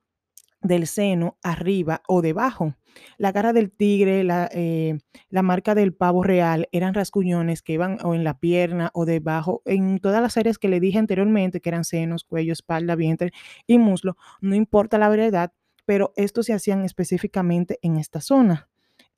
del 0.63 0.87
seno, 0.87 1.39
arriba 1.43 2.03
o 2.09 2.23
debajo. 2.23 2.75
La 3.19 3.33
cara 3.33 3.53
del 3.53 3.71
tigre, 3.71 4.25
la, 4.25 4.49
eh, 4.53 4.99
la 5.31 5.43
marca 5.43 5.75
del 5.75 5.95
pavo 5.95 6.23
real 6.23 6.69
eran 6.73 6.93
rasguñones 6.95 7.63
que 7.63 7.75
iban 7.75 7.99
o 8.03 8.15
en 8.15 8.25
la 8.25 8.39
pierna 8.39 8.91
o 8.95 9.07
debajo, 9.07 9.63
en 9.65 9.99
todas 10.01 10.21
las 10.23 10.37
áreas 10.37 10.59
que 10.59 10.69
le 10.69 10.81
dije 10.81 10.99
anteriormente, 10.99 11.61
que 11.61 11.69
eran 11.71 11.85
senos, 11.85 12.25
cuello, 12.25 12.53
espalda, 12.53 12.95
vientre 12.97 13.33
y 13.67 13.79
muslo, 13.79 14.17
no 14.41 14.55
importa 14.55 14.99
la 14.99 15.09
variedad, 15.09 15.53
pero 15.87 16.13
estos 16.17 16.47
se 16.47 16.53
hacían 16.53 16.85
específicamente 16.85 17.79
en 17.83 17.97
esta 17.97 18.21
zona. 18.21 18.69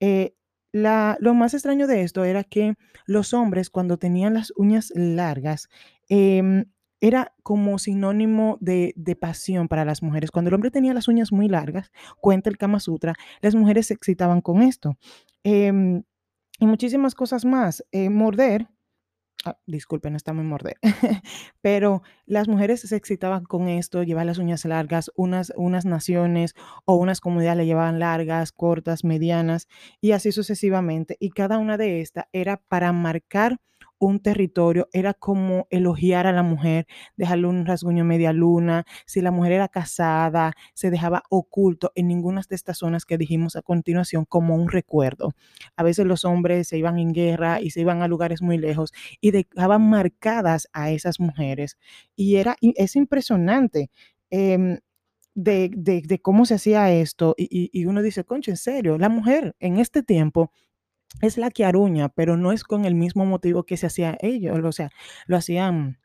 Eh, 0.01 0.35
la- 0.73 1.17
lo 1.21 1.35
más 1.35 1.55
extraño 1.55 1.87
de 1.87 2.03
esto 2.03 2.25
era 2.25 2.45
que 2.45 2.75
los 3.07 3.35
hombres 3.35 3.69
cuando 3.71 3.99
tenían 3.99 4.35
las 4.35 4.53
uñas 4.57 4.93
largas, 4.95 5.69
em, 6.09 6.67
era 7.03 7.35
como 7.43 7.79
sinónimo 7.81 8.57
de, 8.61 8.95
de 8.97 9.17
pasión 9.17 9.67
para 9.67 9.85
las 9.85 10.03
mujeres. 10.05 10.31
Cuando 10.31 10.49
el 10.49 10.55
hombre 10.55 10.71
tenía 10.71 10.95
las 10.95 11.09
uñas 11.09 11.33
muy 11.33 11.49
largas, 11.49 11.91
cuenta 12.21 12.49
el 12.49 12.57
Kama 12.57 12.79
Sutra, 12.79 13.15
las 13.41 13.57
mujeres 13.57 13.89
se 13.89 13.95
excitaban 13.95 14.41
con 14.41 14.63
esto. 14.63 14.97
Em, 15.43 16.05
y 16.61 16.67
muchísimas 16.67 17.17
cosas 17.17 17.45
más. 17.45 17.85
Eh, 17.91 18.09
morder, 18.09 18.69
ah, 19.45 19.59
disculpen, 19.67 20.15
está 20.15 20.33
muy 20.33 20.45
morder, 20.45 20.77
pero 21.61 22.03
las 22.25 22.47
mujeres 22.47 22.83
se 22.83 22.95
excitaban 22.95 23.45
con 23.47 23.67
esto, 23.69 24.05
llevar 24.05 24.27
las 24.27 24.39
uñas 24.39 24.65
largas, 24.65 25.11
unas, 25.17 25.53
unas 25.57 25.85
naciones 25.85 26.55
o 26.85 26.95
unas 26.95 27.21
comunidades 27.21 27.59
le 27.59 27.67
llevaban 27.67 27.99
largas, 27.99 28.53
cortas, 28.53 29.03
medianas 29.03 29.67
y 30.01 30.13
así 30.13 30.31
sucesivamente. 30.31 31.17
Y 31.19 31.31
cada 31.31 31.59
una 31.59 31.77
de 31.77 32.01
estas 32.01 32.27
era 32.33 32.59
para 32.69 32.93
marcar 32.93 33.59
un 34.07 34.21
territorio, 34.21 34.89
era 34.93 35.15
como 35.15 35.67
elogiar 35.71 36.27
a 36.27 36.33
la 36.33 36.43
mujer, 36.43 36.87
dejarle 37.17 37.47
un 37.49 37.67
rasguño 37.67 38.05
media 38.05 38.33
luna, 38.33 38.85
si 39.07 39.21
la 39.21 39.31
mujer 39.31 39.53
era 39.53 39.69
casada, 39.69 40.53
se 40.75 40.91
dejaba 40.91 41.23
oculto 41.31 41.93
en 41.95 42.09
ninguna 42.09 42.43
de 42.49 42.57
estas 42.57 42.79
zonas 42.79 43.05
que 43.07 43.19
dijimos 43.19 43.57
a 43.57 43.63
continuación 43.63 44.25
como 44.25 44.55
un 44.57 44.69
recuerdo. 44.69 45.33
A 45.77 45.83
veces 45.83 46.07
los 46.07 46.25
hombres 46.25 46.69
se 46.69 46.79
iban 46.79 46.99
en 46.99 47.13
guerra 47.13 47.61
y 47.61 47.71
se 47.71 47.81
iban 47.81 48.03
a 48.03 48.09
lugares 48.09 48.43
muy 48.43 48.59
lejos 48.59 48.93
y 49.21 49.31
dejaban 49.31 49.89
marcadas 49.89 50.69
a 50.73 50.91
esas 50.91 51.21
mujeres. 51.21 51.77
Y 52.17 52.37
era, 52.37 52.57
es 52.61 52.97
impresionante. 52.97 53.91
em, 54.31 54.79
de, 55.35 55.71
de- 55.75 56.21
cómo 56.21 56.45
se 56.47 56.55
hacía 56.55 56.93
esto, 56.93 57.35
y, 57.39 57.45
y- 57.51 57.71
y 57.83 57.87
uno 57.87 58.03
dice, 58.03 58.25
concho, 58.25 58.51
en 58.51 58.57
serio, 58.59 58.99
la 58.99 59.09
mujer 59.09 59.55
en 59.61 59.79
este 59.79 60.03
tiempo 60.03 60.53
es 61.21 61.39
la 61.39 61.51
que 61.51 61.65
aruña, 61.65 62.09
pero 62.09 62.37
no 62.37 62.53
es 62.53 62.65
con 62.65 62.85
el 62.85 62.95
mismo 62.95 63.25
motivo 63.27 63.65
que 63.65 63.77
se 63.77 63.87
hacía 63.87 64.17
ellos, 64.21 64.59
o 64.63 64.73
sea, 64.73 64.91
lo 65.27 65.37
hacían 65.37 65.99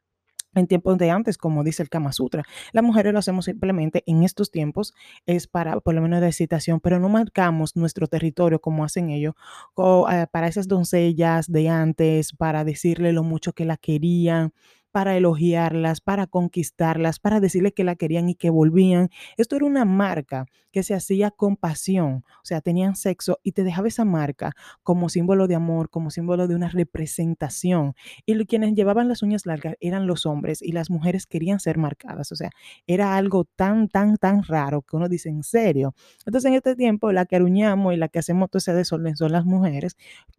en 0.55 0.67
tiempos 0.67 0.97
de 0.97 1.11
antes, 1.11 1.37
como 1.37 1.63
dice 1.63 1.83
el 1.83 1.89
Kama 1.89 2.11
Sutra. 2.11 2.43
Las 2.71 2.83
mujeres 2.83 3.13
lo 3.13 3.19
hacemos 3.19 3.45
simplemente 3.45 4.03
en 4.07 4.23
estos 4.23 4.51
tiempos, 4.51 4.93
es 5.25 5.47
para, 5.47 5.79
por 5.79 5.93
lo 5.93 6.01
menos 6.01 6.21
de 6.21 6.27
excitación, 6.27 6.79
pero 6.79 6.99
no 6.99 7.09
marcamos 7.09 7.75
nuestro 7.75 8.07
territorio 8.07 8.59
como 8.59 8.83
hacen 8.83 9.09
ellos, 9.09 9.35
o, 9.75 10.09
eh, 10.09 10.27
para 10.31 10.47
esas 10.47 10.67
doncellas 10.67 11.51
de 11.51 11.69
antes, 11.69 12.33
para 12.33 12.63
decirle 12.63 13.13
lo 13.13 13.23
mucho 13.23 13.53
que 13.53 13.65
la 13.65 13.77
querían, 13.77 14.53
para 14.97 15.15
elogiarlas, 15.15 16.01
para 16.01 16.25
conquistarlas, 16.25 17.19
para 17.19 17.39
decirle 17.39 17.71
que 17.71 17.83
la 17.83 17.95
querían 17.95 18.29
y 18.29 18.33
que 18.33 18.49
volvían. 18.49 19.11
Esto 19.37 19.55
era 19.55 19.65
una 19.65 19.85
marca 19.85 20.47
que 20.71 20.81
se 20.81 20.95
hacía 20.95 21.29
con 21.29 21.55
pasión, 21.55 22.23
o 22.25 22.45
sea, 22.45 22.61
tenían 22.61 22.95
sexo 22.95 23.37
y 23.43 23.51
te 23.51 23.63
dejaba 23.63 23.89
esa 23.89 24.05
marca 24.05 24.53
como 24.81 25.09
símbolo 25.09 25.47
de 25.47 25.53
amor, 25.53 25.91
como 25.91 26.09
símbolo 26.09 26.47
de 26.47 26.55
una 26.55 26.69
representación 26.69 27.93
y 28.25 28.43
quienes 28.47 28.73
llevaban 28.73 29.07
las 29.07 29.21
uñas 29.21 29.45
largas 29.45 29.75
eran 29.81 30.07
los 30.07 30.25
hombres 30.25 30.63
y 30.63 30.71
las 30.71 30.89
mujeres 30.89 31.27
querían 31.27 31.59
ser 31.59 31.77
marcadas. 31.77 32.31
O 32.31 32.35
sea, 32.35 32.49
era 32.87 33.17
algo 33.17 33.45
tan, 33.55 33.89
tan, 33.89 34.17
tan 34.17 34.41
raro 34.41 34.81
que 34.81 34.95
uno 34.95 35.07
dice, 35.07 35.29
¿en 35.29 35.43
serio? 35.43 35.93
Entonces, 36.25 36.49
en 36.49 36.55
este 36.55 36.75
tiempo, 36.75 37.11
la 37.11 37.27
que 37.27 37.35
aruñamos 37.35 37.93
y 37.93 37.97
la 37.97 38.07
que 38.07 38.17
hacemos 38.17 38.49
todo 38.49 38.57
ese 38.57 38.73
desorden 38.73 39.15
son 39.15 39.31
las 39.31 39.45
mujeres. 39.45 39.95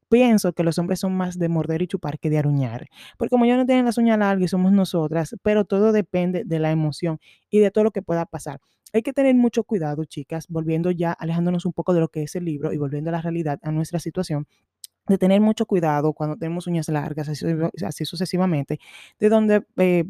Pienso 0.09 0.53
que 0.53 0.65
los 0.65 0.79
hombres 0.79 1.01
son 1.01 1.17
más 1.17 1.39
de 1.39 1.49
morder 1.49 1.83
y 1.83 1.87
chupar 1.87 2.19
que 2.19 2.31
de 2.31 2.39
aruñar. 2.39 2.87
Porque 3.19 3.31
como 3.31 3.45
ya 3.47 3.57
no 3.57 3.67
tienen 3.67 3.85
las 3.85 3.99
uñas 3.99 4.19
largas 4.19 4.45
y 4.45 4.49
somos 4.49 4.73
nosotras, 4.73 5.37
pero 5.43 5.65
todo 5.65 5.93
depende 5.93 6.45
de 6.45 6.59
la 6.59 6.71
emoción 6.71 7.19
y 7.51 7.59
de 7.59 7.71
todo 7.71 7.85
lo 7.85 7.91
que 7.91 8.03
pueda 8.03 8.25
pasar. 8.27 8.61
Hay 8.93 9.03
que 9.03 9.13
tener 9.13 9.35
mucho 9.35 9.65
cuidado, 9.65 10.05
chicas, 10.07 10.47
volviendo 10.49 10.91
ya, 10.91 11.13
alejándonos 11.13 11.67
un 11.67 11.75
poco 11.75 11.93
de 11.93 12.01
lo 12.01 12.09
que 12.09 12.23
es 12.23 12.35
el 12.37 12.45
libro 12.47 12.73
y 12.73 12.79
volviendo 12.79 13.11
a 13.11 13.13
la 13.13 13.21
realidad, 13.21 13.59
a 13.63 13.71
nuestra 13.71 13.99
situación 13.99 14.47
de 15.09 15.19
tener 15.19 15.41
mucho 15.41 15.67
cuidado 15.67 16.13
cuando 16.13 16.37
tenemos 16.37 16.67
uñas 16.67 16.89
largas, 16.89 17.29
así, 17.29 17.47
así 17.87 18.05
sucesivamente, 18.05 18.79
de 19.19 19.29
donde 19.29 19.65
eh, 19.77 20.05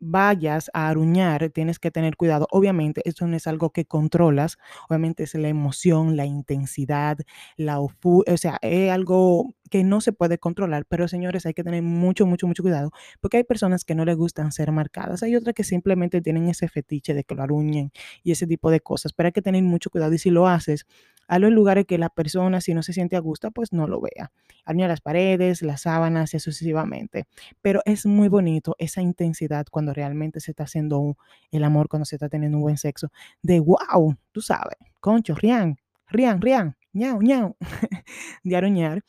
vayas 0.00 0.70
a 0.74 0.88
aruñar, 0.88 1.50
tienes 1.50 1.78
que 1.78 1.90
tener 1.90 2.16
cuidado. 2.16 2.46
Obviamente, 2.50 3.02
esto 3.04 3.26
no 3.26 3.36
es 3.36 3.46
algo 3.46 3.70
que 3.70 3.84
controlas, 3.84 4.56
obviamente 4.88 5.24
es 5.24 5.34
la 5.34 5.48
emoción, 5.48 6.16
la 6.16 6.26
intensidad, 6.26 7.18
la 7.56 7.78
ofu- 7.80 8.24
o 8.32 8.36
sea, 8.36 8.58
es 8.62 8.90
algo 8.90 9.54
que 9.70 9.84
no 9.84 10.00
se 10.00 10.12
puede 10.12 10.38
controlar, 10.38 10.86
pero 10.88 11.08
señores, 11.08 11.44
hay 11.46 11.54
que 11.54 11.64
tener 11.64 11.82
mucho, 11.82 12.26
mucho, 12.26 12.46
mucho 12.46 12.62
cuidado, 12.62 12.90
porque 13.20 13.36
hay 13.38 13.44
personas 13.44 13.84
que 13.84 13.94
no 13.94 14.04
les 14.04 14.16
gustan 14.16 14.52
ser 14.52 14.72
marcadas, 14.72 15.22
hay 15.22 15.36
otras 15.36 15.54
que 15.54 15.64
simplemente 15.64 16.20
tienen 16.22 16.48
ese 16.48 16.68
fetiche 16.68 17.12
de 17.14 17.24
que 17.24 17.34
lo 17.34 17.42
aruñen 17.42 17.90
y 18.22 18.32
ese 18.32 18.46
tipo 18.46 18.70
de 18.70 18.80
cosas, 18.80 19.12
pero 19.12 19.26
hay 19.28 19.32
que 19.32 19.42
tener 19.42 19.62
mucho 19.62 19.90
cuidado 19.90 20.12
y 20.14 20.18
si 20.18 20.30
lo 20.30 20.46
haces, 20.48 20.86
hazlo 21.28 21.46
en 21.48 21.54
lugares 21.54 21.86
que 21.86 21.98
la 21.98 22.08
persona, 22.08 22.60
si 22.60 22.74
no 22.74 22.82
se 22.82 22.92
siente 22.92 23.16
a 23.16 23.20
gusto, 23.20 23.50
pues 23.52 23.72
no 23.72 23.86
lo 23.86 24.00
vea. 24.00 24.32
Aruña 24.64 24.88
las 24.88 25.00
paredes, 25.00 25.62
las 25.62 25.82
sábanas 25.82 26.34
y 26.34 26.40
sucesivamente 26.40 27.24
pero 27.62 27.80
es 27.84 28.06
muy 28.06 28.28
bonito 28.28 28.74
esa 28.78 29.02
intensidad 29.02 29.66
cuando 29.70 29.92
realmente 29.94 30.40
se 30.40 30.50
está 30.52 30.64
haciendo 30.64 30.98
un- 30.98 31.16
el 31.50 31.64
amor, 31.64 31.88
cuando 31.88 32.04
se 32.04 32.16
está 32.16 32.28
teniendo 32.28 32.56
un 32.58 32.62
buen 32.62 32.78
sexo, 32.78 33.10
de 33.42 33.60
wow, 33.60 34.16
tú 34.32 34.40
sabes, 34.40 34.76
concho, 35.00 35.34
rian, 35.34 35.76
rian, 36.08 36.40
rian, 36.40 36.76
ñau, 36.92 37.20
ñau, 37.22 37.56
de 38.44 38.56
aruñar 38.56 39.04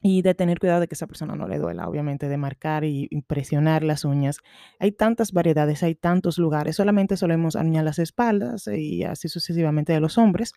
y 0.00 0.22
de 0.22 0.34
tener 0.34 0.60
cuidado 0.60 0.80
de 0.80 0.88
que 0.88 0.94
esa 0.94 1.06
persona 1.06 1.34
no 1.34 1.48
le 1.48 1.58
duela, 1.58 1.88
obviamente, 1.88 2.28
de 2.28 2.36
marcar 2.36 2.84
y 2.84 3.08
impresionar 3.10 3.82
las 3.82 4.04
uñas. 4.04 4.38
Hay 4.78 4.92
tantas 4.92 5.32
variedades, 5.32 5.82
hay 5.82 5.96
tantos 5.96 6.38
lugares, 6.38 6.76
solamente 6.76 7.16
solemos 7.16 7.56
aruñar 7.56 7.84
las 7.84 7.98
espaldas 7.98 8.68
y 8.68 9.02
así 9.02 9.28
sucesivamente 9.28 9.92
de 9.92 10.00
los 10.00 10.16
hombres. 10.16 10.52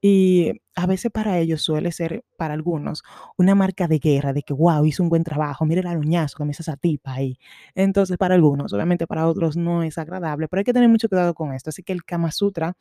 Y 0.00 0.52
a 0.74 0.86
veces 0.86 1.10
para 1.12 1.38
ellos 1.38 1.62
suele 1.62 1.92
ser, 1.92 2.24
para 2.38 2.54
algunos, 2.54 3.02
una 3.36 3.54
marca 3.54 3.86
de 3.86 3.98
guerra, 3.98 4.32
de 4.32 4.42
que, 4.42 4.54
wow, 4.54 4.84
hizo 4.86 5.02
un 5.02 5.10
buen 5.10 5.24
trabajo, 5.24 5.66
mire 5.66 5.80
el 5.80 5.86
aruñazo 5.86 6.38
que 6.38 6.44
me 6.44 6.52
hizo 6.52 6.62
esa 6.62 6.76
tipa 6.76 7.14
ahí. 7.14 7.38
Entonces, 7.74 8.16
para 8.16 8.34
algunos, 8.34 8.72
obviamente 8.72 9.06
para 9.06 9.26
otros 9.28 9.56
no 9.56 9.82
es 9.82 9.98
agradable, 9.98 10.48
pero 10.48 10.60
hay 10.60 10.64
que 10.64 10.72
tener 10.72 10.88
mucho 10.88 11.08
cuidado 11.08 11.34
con 11.34 11.52
esto. 11.52 11.70
Así 11.70 11.82
que 11.82 11.92
el 11.92 12.04
Kama 12.04 12.32
Sutra 12.32 12.76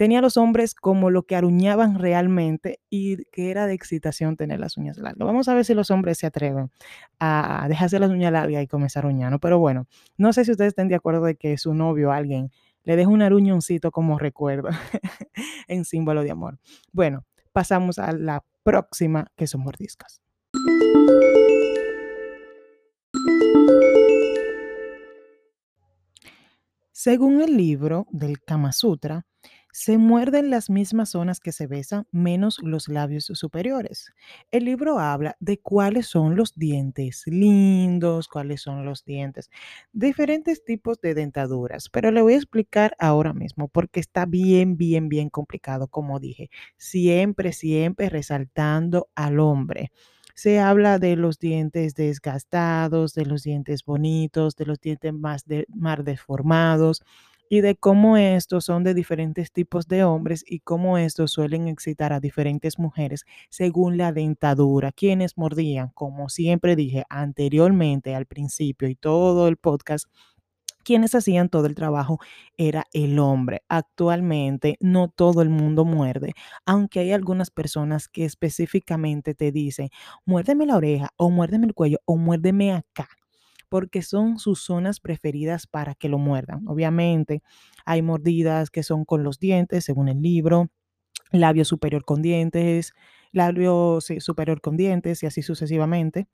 tenía 0.00 0.20
a 0.20 0.22
los 0.22 0.38
hombres 0.38 0.74
como 0.74 1.10
lo 1.10 1.24
que 1.24 1.36
aruñaban 1.36 1.98
realmente 1.98 2.80
y 2.88 3.22
que 3.26 3.50
era 3.50 3.66
de 3.66 3.74
excitación 3.74 4.34
tener 4.34 4.58
las 4.58 4.78
uñas 4.78 4.96
largas. 4.96 5.26
Vamos 5.26 5.46
a 5.46 5.52
ver 5.52 5.66
si 5.66 5.74
los 5.74 5.90
hombres 5.90 6.16
se 6.16 6.26
atreven 6.26 6.70
a 7.18 7.66
dejarse 7.68 7.98
las 7.98 8.08
uñas 8.08 8.32
largas 8.32 8.62
y 8.62 8.66
comenzar 8.66 9.04
a 9.04 9.08
ruñar, 9.08 9.38
Pero 9.40 9.58
bueno, 9.58 9.86
no 10.16 10.32
sé 10.32 10.46
si 10.46 10.52
ustedes 10.52 10.68
estén 10.68 10.88
de 10.88 10.94
acuerdo 10.94 11.26
de 11.26 11.34
que 11.34 11.58
su 11.58 11.74
novio 11.74 12.08
o 12.08 12.12
alguien 12.12 12.50
le 12.82 12.96
deje 12.96 13.08
un 13.08 13.20
aruñoncito 13.20 13.90
como 13.90 14.18
recuerdo 14.18 14.70
en 15.68 15.84
símbolo 15.84 16.22
de 16.22 16.30
amor. 16.30 16.58
Bueno, 16.92 17.26
pasamos 17.52 17.98
a 17.98 18.12
la 18.12 18.42
próxima, 18.62 19.26
que 19.36 19.46
son 19.46 19.60
mordiscas. 19.60 20.22
Según 26.90 27.42
el 27.42 27.54
libro 27.54 28.06
del 28.10 28.40
Kama 28.40 28.72
Sutra, 28.72 29.26
se 29.72 29.98
muerden 29.98 30.50
las 30.50 30.70
mismas 30.70 31.10
zonas 31.10 31.40
que 31.40 31.52
se 31.52 31.66
besan, 31.66 32.06
menos 32.10 32.58
los 32.62 32.88
labios 32.88 33.24
superiores. 33.34 34.12
El 34.50 34.64
libro 34.64 34.98
habla 34.98 35.36
de 35.40 35.58
cuáles 35.58 36.06
son 36.06 36.36
los 36.36 36.54
dientes 36.54 37.22
lindos, 37.26 38.28
cuáles 38.28 38.62
son 38.62 38.84
los 38.84 39.04
dientes, 39.04 39.50
diferentes 39.92 40.64
tipos 40.64 41.00
de 41.00 41.14
dentaduras, 41.14 41.88
pero 41.88 42.10
le 42.10 42.22
voy 42.22 42.34
a 42.34 42.36
explicar 42.36 42.94
ahora 42.98 43.32
mismo 43.32 43.68
porque 43.68 44.00
está 44.00 44.26
bien, 44.26 44.76
bien, 44.76 45.08
bien 45.08 45.30
complicado, 45.30 45.88
como 45.88 46.20
dije, 46.20 46.50
siempre, 46.76 47.52
siempre 47.52 48.08
resaltando 48.08 49.08
al 49.14 49.40
hombre. 49.40 49.90
Se 50.34 50.58
habla 50.58 50.98
de 50.98 51.16
los 51.16 51.38
dientes 51.38 51.94
desgastados, 51.94 53.12
de 53.14 53.26
los 53.26 53.42
dientes 53.42 53.84
bonitos, 53.84 54.56
de 54.56 54.64
los 54.64 54.80
dientes 54.80 55.12
más, 55.12 55.44
de, 55.44 55.66
más 55.68 56.02
deformados 56.02 57.02
y 57.50 57.60
de 57.62 57.76
cómo 57.76 58.16
estos 58.16 58.64
son 58.64 58.84
de 58.84 58.94
diferentes 58.94 59.52
tipos 59.52 59.88
de 59.88 60.04
hombres 60.04 60.44
y 60.46 60.60
cómo 60.60 60.98
estos 60.98 61.32
suelen 61.32 61.68
excitar 61.68 62.12
a 62.14 62.20
diferentes 62.20 62.78
mujeres 62.78 63.24
según 63.50 63.98
la 63.98 64.12
dentadura. 64.12 64.92
Quienes 64.92 65.36
mordían, 65.36 65.90
como 65.90 66.28
siempre 66.30 66.76
dije 66.76 67.04
anteriormente 67.10 68.14
al 68.14 68.26
principio 68.26 68.88
y 68.88 68.94
todo 68.94 69.48
el 69.48 69.56
podcast, 69.56 70.06
quienes 70.84 71.14
hacían 71.14 71.48
todo 71.48 71.66
el 71.66 71.74
trabajo 71.74 72.20
era 72.56 72.86
el 72.92 73.18
hombre. 73.18 73.62
Actualmente 73.68 74.76
no 74.80 75.08
todo 75.08 75.42
el 75.42 75.50
mundo 75.50 75.84
muerde, 75.84 76.34
aunque 76.66 77.00
hay 77.00 77.12
algunas 77.12 77.50
personas 77.50 78.08
que 78.08 78.24
específicamente 78.24 79.34
te 79.34 79.52
dicen, 79.52 79.90
muérdeme 80.24 80.66
la 80.66 80.76
oreja 80.76 81.10
o 81.16 81.30
muérdeme 81.30 81.66
el 81.66 81.74
cuello 81.74 81.98
o 82.06 82.16
muérdeme 82.16 82.72
acá 82.72 83.08
porque 83.70 84.02
son 84.02 84.38
sus 84.38 84.60
zonas 84.62 85.00
preferidas 85.00 85.66
para 85.66 85.94
que 85.94 86.10
lo 86.10 86.18
muerdan. 86.18 86.68
Obviamente, 86.68 87.42
hay 87.86 88.02
mordidas 88.02 88.68
que 88.68 88.82
son 88.82 89.06
con 89.06 89.22
los 89.22 89.38
dientes, 89.38 89.84
según 89.86 90.10
el 90.10 90.20
libro, 90.20 90.70
labio 91.30 91.64
superior 91.64 92.04
con 92.04 92.20
dientes, 92.20 92.92
labio 93.32 94.00
superior 94.00 94.60
con 94.60 94.76
dientes 94.76 95.22
y 95.22 95.26
así 95.26 95.40
sucesivamente. 95.40 96.28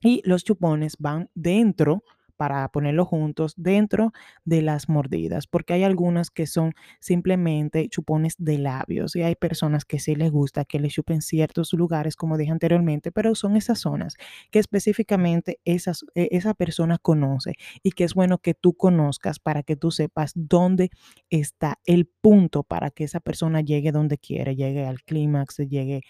Y 0.00 0.22
los 0.24 0.44
chupones 0.44 0.96
van 0.98 1.28
dentro 1.34 2.04
para 2.42 2.66
ponerlo 2.70 3.04
juntos 3.04 3.54
dentro 3.56 4.12
de 4.44 4.62
las 4.62 4.88
mordidas, 4.88 5.46
porque 5.46 5.74
hay 5.74 5.84
algunas 5.84 6.28
que 6.28 6.48
son 6.48 6.72
simplemente 6.98 7.88
chupones 7.88 8.34
de 8.36 8.58
labios 8.58 9.14
y 9.14 9.22
hay 9.22 9.36
personas 9.36 9.84
que 9.84 10.00
sí 10.00 10.16
les 10.16 10.32
gusta 10.32 10.64
que 10.64 10.80
les 10.80 10.92
chupen 10.92 11.22
ciertos 11.22 11.72
lugares, 11.72 12.16
como 12.16 12.36
dije 12.36 12.50
anteriormente, 12.50 13.12
pero 13.12 13.36
son 13.36 13.54
esas 13.54 13.78
zonas 13.78 14.16
que 14.50 14.58
específicamente 14.58 15.60
esas, 15.64 16.04
e, 16.16 16.30
esa 16.32 16.52
persona 16.54 16.98
conoce 16.98 17.52
y 17.84 17.92
que 17.92 18.02
es 18.02 18.14
bueno 18.14 18.38
que 18.38 18.54
tú 18.54 18.74
conozcas 18.74 19.38
para 19.38 19.62
que 19.62 19.76
tú 19.76 19.92
sepas 19.92 20.32
dónde 20.34 20.90
está 21.30 21.78
el 21.84 22.06
punto 22.06 22.64
para 22.64 22.90
que 22.90 23.04
esa 23.04 23.20
persona 23.20 23.60
llegue 23.60 23.92
donde 23.92 24.18
quiere, 24.18 24.56
llegue 24.56 24.84
al 24.84 25.00
clímax, 25.04 25.58
llegue 25.58 26.00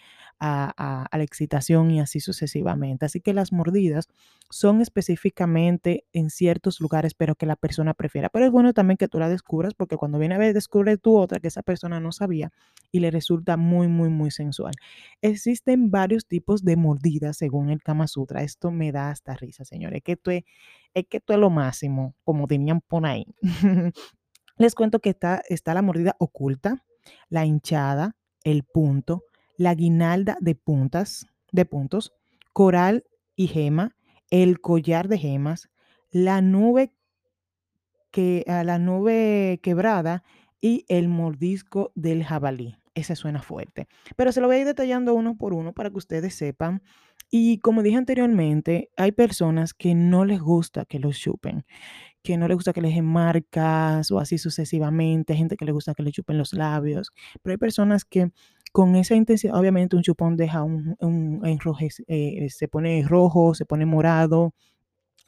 a, 0.41 1.09
la 1.13 1.23
excitación 1.23 1.91
y 1.91 2.01
así 2.01 2.21
sucesivamente. 2.21 3.07
Así 3.07 3.21
que 3.21 3.33
las 3.33 3.53
mordidas 3.53 4.09
son 4.51 4.81
específicamente 4.81 6.05
en 6.13 6.31
ciertos 6.31 6.81
lugares, 6.81 7.15
pero 7.15 7.35
que 7.35 7.47
la 7.47 7.57
persona 7.57 7.95
prefiera. 7.95 8.29
Pero 8.29 8.47
es 8.47 8.51
bueno 8.51 8.73
también 8.73 8.97
que 8.97 9.09
tú 9.09 9.19
la 9.19 9.29
descubras, 9.29 9.75
porque 9.75 9.97
cuando 9.97 10.19
viene 10.19 10.35
a 10.35 10.39
ver, 10.39 10.55
descubre 10.55 10.97
tú 10.99 11.17
otra 11.17 11.41
que 11.41 11.49
esa 11.49 11.63
persona 11.63 12.01
no 12.01 12.13
sabía 12.13 12.51
y 12.91 13.01
le 13.01 13.11
resulta 13.11 13.57
muy, 13.57 13.89
muy, 13.89 14.09
muy 14.09 14.31
sensual. 14.31 14.75
Existen 15.21 15.91
varios 15.91 16.27
tipos 16.27 16.65
de 16.65 16.77
mordidas 16.77 17.37
según 17.37 17.71
el 17.71 17.83
Kama 17.83 18.07
Sutra. 18.07 18.43
Esto 18.43 18.71
me 18.71 18.93
da 18.93 19.11
hasta 19.11 19.35
risa, 19.35 19.65
señores. 19.65 19.99
Es 19.99 20.03
que 20.03 20.13
esto 20.13 20.31
es, 20.31 20.45
que 21.09 21.17
esto 21.19 21.33
es 21.33 21.39
lo 21.39 21.51
máximo, 21.51 22.15
como 22.25 22.47
tenían 22.47 22.81
por 22.81 23.07
ahí. 23.07 23.27
Les 24.59 24.75
cuento 24.75 24.99
que 25.01 25.11
está, 25.11 25.43
está 25.49 25.73
la 25.73 25.83
mordida 25.83 26.15
oculta, 26.19 26.85
la 27.29 27.47
hinchada, 27.47 28.17
el 28.45 28.65
punto, 28.65 29.25
la 29.63 29.75
guinalda 29.75 30.37
de 30.41 30.55
puntas, 30.57 31.27
de 31.53 31.65
puntos, 31.65 32.13
coral 32.53 33.05
y 33.37 33.47
gema, 33.47 33.95
el 34.31 34.61
collar 34.61 35.09
de 35.09 35.19
gemas, 35.19 35.71
la 36.11 36.41
nube 36.41 36.93
que 38.11 38.45
a 38.49 38.65
la 38.65 38.79
nube 38.79 39.61
quebrada 39.63 40.25
y 40.61 40.85
el 40.89 41.09
mordisco 41.09 41.93
del 41.95 42.25
jabalí. 42.25 42.77
Ese 42.95 43.17
suena 43.17 43.41
fuerte, 43.41 43.89
pero 44.17 44.33
se 44.33 44.41
lo 44.41 44.49
voy 44.49 44.57
a 44.57 44.61
ir 44.61 44.67
detallando 44.67 45.15
uno 45.15 45.37
por 45.39 45.55
uno 45.55 45.73
para 45.73 45.89
que 45.89 45.97
ustedes 45.97 46.35
sepan. 46.35 46.83
Y 47.31 47.59
como 47.59 47.83
dije 47.83 47.97
anteriormente, 47.97 48.91
hay 48.99 49.13
personas 49.13 49.73
que 49.73 49.95
no 49.95 50.27
les 50.27 50.41
gusta 50.41 50.85
que 50.85 50.99
los 50.99 51.19
chupen, 51.19 51.65
que 52.23 52.37
no 52.37 52.49
les 52.49 52.57
gusta 52.57 52.73
que 52.73 52.81
les 52.83 52.95
den 52.95 53.05
marcas 53.07 54.11
o 54.11 54.19
así 54.19 54.39
sucesivamente, 54.39 55.35
gente 55.35 55.57
que 55.57 55.65
le 55.65 55.73
gusta 55.73 55.95
que 55.95 56.03
le 56.03 56.13
chupen 56.13 56.39
los 56.39 56.53
labios, 56.53 57.11
pero 57.43 57.53
hay 57.53 57.59
personas 57.59 58.05
que 58.05 58.31
con 58.73 58.97
esa 58.97 59.15
intensidad, 59.15 59.55
obviamente 59.59 59.97
un 59.97 60.03
chupón 60.03 60.37
deja 60.37 60.63
un, 60.63 60.97
un 61.01 61.43
eh, 62.09 62.49
se 62.51 62.69
pone 62.69 63.05
rojo, 63.07 63.55
se 63.55 63.67
pone 63.67 63.87
morado, 63.87 64.55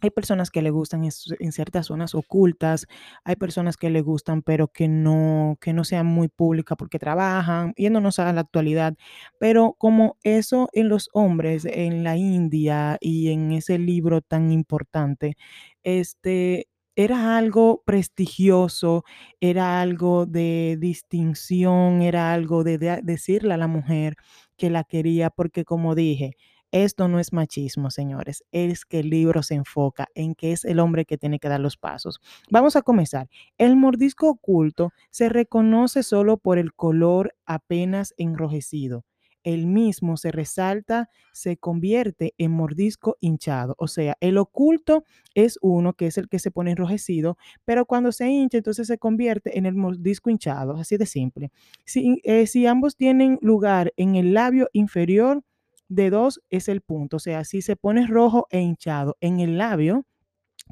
hay 0.04 0.10
personas 0.10 0.50
que 0.50 0.60
le 0.60 0.70
gustan 0.70 1.04
en, 1.04 1.52
ciertas 1.52 1.86
zonas 1.86 2.14
ocultas, 2.14 2.86
hay 3.24 3.36
personas 3.36 3.76
que 3.78 3.90
le 3.90 4.02
gustan, 4.02 4.42
pero 4.42 4.68
que 4.68 4.86
no, 4.86 5.56
que 5.60 5.72
no 5.72 5.84
sean 5.84 6.06
muy 6.06 6.28
públicas 6.28 6.76
porque 6.76 6.98
trabajan, 6.98 7.72
yéndonos 7.76 8.18
a 8.18 8.32
la 8.32 8.42
actualidad. 8.42 8.96
Pero 9.38 9.74
como 9.78 10.18
eso 10.22 10.68
en 10.72 10.88
los 10.90 11.08
hombres, 11.14 11.64
en 11.64 12.04
la 12.04 12.16
India 12.16 12.98
y 13.00 13.30
en 13.30 13.52
ese 13.52 13.78
libro 13.78 14.20
tan 14.20 14.52
importante, 14.52 15.36
este, 15.82 16.68
era 16.96 17.36
algo 17.36 17.82
prestigioso, 17.84 19.04
era 19.40 19.80
algo 19.80 20.26
de 20.26 20.76
distinción, 20.80 22.02
era 22.02 22.32
algo 22.32 22.64
de 22.64 22.78
decirle 23.02 23.54
a 23.54 23.56
la 23.56 23.66
mujer 23.66 24.16
que 24.56 24.70
la 24.70 24.84
quería, 24.84 25.30
porque 25.30 25.64
como 25.64 25.94
dije, 25.94 26.36
esto 26.70 27.06
no 27.08 27.20
es 27.20 27.32
machismo, 27.32 27.90
señores, 27.90 28.44
es 28.50 28.84
que 28.84 29.00
el 29.00 29.10
libro 29.10 29.42
se 29.44 29.54
enfoca 29.54 30.08
en 30.14 30.34
que 30.34 30.52
es 30.52 30.64
el 30.64 30.80
hombre 30.80 31.04
que 31.04 31.16
tiene 31.18 31.38
que 31.38 31.48
dar 31.48 31.60
los 31.60 31.76
pasos. 31.76 32.20
Vamos 32.50 32.74
a 32.74 32.82
comenzar. 32.82 33.28
El 33.58 33.76
mordisco 33.76 34.28
oculto 34.28 34.92
se 35.10 35.28
reconoce 35.28 36.02
solo 36.02 36.36
por 36.36 36.58
el 36.58 36.74
color 36.74 37.34
apenas 37.46 38.12
enrojecido 38.16 39.04
el 39.44 39.66
mismo 39.66 40.16
se 40.16 40.32
resalta, 40.32 41.08
se 41.32 41.56
convierte 41.56 42.34
en 42.38 42.50
mordisco 42.50 43.16
hinchado. 43.20 43.74
O 43.78 43.86
sea, 43.86 44.16
el 44.20 44.38
oculto 44.38 45.04
es 45.34 45.58
uno 45.62 45.92
que 45.92 46.06
es 46.06 46.18
el 46.18 46.28
que 46.28 46.38
se 46.38 46.50
pone 46.50 46.72
enrojecido, 46.72 47.36
pero 47.64 47.86
cuando 47.86 48.10
se 48.10 48.28
hincha, 48.28 48.58
entonces 48.58 48.88
se 48.88 48.98
convierte 48.98 49.56
en 49.58 49.66
el 49.66 49.74
mordisco 49.74 50.30
hinchado, 50.30 50.76
así 50.76 50.96
de 50.96 51.06
simple. 51.06 51.52
Si, 51.84 52.20
eh, 52.24 52.46
si 52.46 52.66
ambos 52.66 52.96
tienen 52.96 53.38
lugar 53.40 53.92
en 53.96 54.16
el 54.16 54.34
labio 54.34 54.68
inferior, 54.72 55.42
de 55.88 56.10
dos 56.10 56.40
es 56.50 56.68
el 56.68 56.80
punto. 56.80 57.18
O 57.18 57.20
sea, 57.20 57.44
si 57.44 57.62
se 57.62 57.76
pone 57.76 58.06
rojo 58.06 58.46
e 58.50 58.60
hinchado 58.60 59.16
en 59.20 59.40
el 59.40 59.58
labio, 59.58 60.06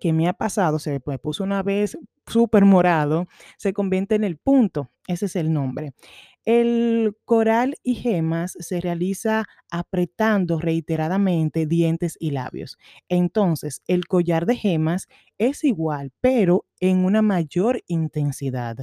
que 0.01 0.13
me 0.13 0.29
ha 0.29 0.33
pasado, 0.33 0.79
se 0.79 1.01
me 1.07 1.19
puso 1.19 1.45
una 1.45 1.63
vez 1.63 1.99
súper 2.27 2.65
morado, 2.65 3.27
se 3.59 3.73
convierte 3.73 4.15
en 4.15 4.25
el 4.25 4.37
punto. 4.37 4.91
Ese 5.07 5.27
es 5.27 5.37
el 5.37 5.53
nombre. 5.53 5.93
El 6.45 7.17
coral 7.25 7.77
y 7.85 7.95
gemas 7.95 8.57
se 8.59 8.81
realiza 8.81 9.45
apretando 9.71 10.59
reiteradamente 10.59 11.67
dientes 11.67 12.17
y 12.19 12.33
labios. 12.33 12.79
Entonces, 13.09 13.83
el 13.87 14.07
collar 14.07 14.47
de 14.47 14.57
gemas 14.57 15.07
es 15.39 15.63
igual, 15.65 16.11
pero 16.21 16.67
en 16.81 17.05
una 17.05 17.23
mayor 17.23 17.83
intensidad. 17.87 18.77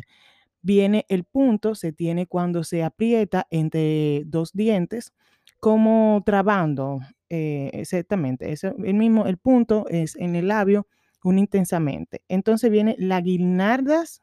Viene 0.62 1.06
el 1.10 1.24
punto, 1.26 1.76
se 1.76 1.94
tiene 1.94 2.28
cuando 2.28 2.64
se 2.64 2.84
aprieta 2.84 3.48
entre 3.50 4.24
dos 4.26 4.52
dientes 4.54 5.14
como 5.60 6.22
trabando, 6.26 7.00
eh, 7.30 7.70
exactamente, 7.74 8.54
el 8.86 8.94
mismo, 8.96 9.26
el 9.28 9.38
punto 9.38 9.86
es 9.90 10.16
en 10.18 10.36
el 10.36 10.50
labio, 10.50 10.88
un 11.24 11.40
intensamente. 11.40 12.22
Entonces 12.30 12.72
viene 12.72 12.96
la 13.00 13.22
guirnaldas 13.22 14.22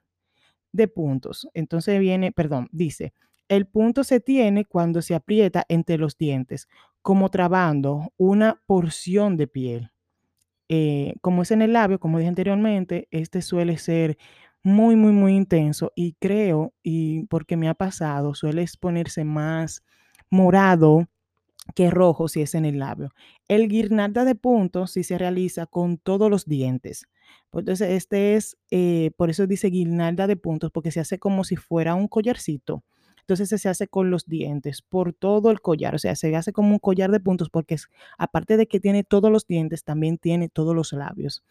de 0.73 0.89
puntos. 0.89 1.49
Entonces 1.55 2.01
viene, 2.01 2.33
perdón, 2.33 2.69
dice, 2.73 3.13
el 3.49 3.67
punto 3.67 4.05
se 4.05 4.21
tiene 4.21 4.65
cuando 4.65 5.03
se 5.03 5.15
aprieta 5.15 5.65
entre 5.69 5.99
los 5.99 6.19
dientes, 6.19 6.69
como 7.03 7.31
trabando 7.31 8.13
una 8.17 8.61
porción 8.67 9.37
de 9.37 9.47
piel. 9.47 9.91
Eh, 10.69 11.15
como 11.21 11.43
es 11.43 11.53
en 11.53 11.63
el 11.63 11.73
labio, 11.73 12.01
como 12.01 12.19
dije 12.19 12.29
anteriormente, 12.29 13.07
este 13.11 13.43
suele 13.43 13.79
ser 13.79 14.19
muy, 14.63 14.97
muy, 14.97 15.13
muy 15.13 15.35
intenso 15.37 15.93
y 15.95 16.15
creo, 16.15 16.75
y 16.83 17.25
porque 17.27 17.57
me 17.57 17.69
ha 17.69 17.75
pasado, 17.75 18.35
suele 18.35 18.65
ponerse 18.81 19.25
más 19.25 19.85
morado 20.29 21.07
que 21.75 21.91
rojo 21.91 22.29
si 22.29 22.43
es 22.43 22.55
en 22.55 22.65
el 22.65 22.79
labio. 22.79 23.13
El 23.49 23.69
guirnalda 23.69 24.25
de 24.25 24.35
puntos 24.35 24.93
si 24.93 25.05
se 25.05 25.19
realiza 25.19 25.67
con 25.67 25.99
todos 25.99 26.31
los 26.31 26.47
dientes. 26.47 27.07
Pues 27.51 27.63
entonces, 27.63 27.91
este 27.91 28.35
es, 28.35 28.57
eh, 28.71 29.11
por 29.17 29.31
eso 29.31 29.47
dice 29.47 29.69
guirnalda 29.69 30.27
de 30.27 30.37
puntos, 30.37 30.71
porque 30.73 30.91
se 30.93 31.01
hace 31.01 31.19
como 31.19 31.45
si 31.45 31.57
fuera 31.57 31.95
un 31.95 32.09
collarcito. 32.09 32.83
Entonces 33.29 33.61
se 33.61 33.69
hace 33.69 33.89
con 33.89 34.11
los 34.11 34.27
dientes, 34.27 34.83
por 34.83 35.13
todo 35.13 35.51
el 35.51 35.61
collar, 35.61 35.97
o 35.97 35.99
sea, 35.99 36.15
se 36.15 36.35
hace 36.37 36.53
como 36.53 36.71
un 36.71 36.79
collar 36.79 37.11
de 37.11 37.19
puntos 37.19 37.51
porque 37.51 37.75
es, 37.75 37.89
aparte 38.19 38.57
de 38.57 38.69
que 38.69 38.79
tiene 38.79 39.03
todos 39.03 39.33
los 39.33 39.47
dientes, 39.49 39.83
también 39.83 40.17
tiene 40.19 40.49
todos 40.49 40.77
los 40.77 40.93
labios. 40.93 41.43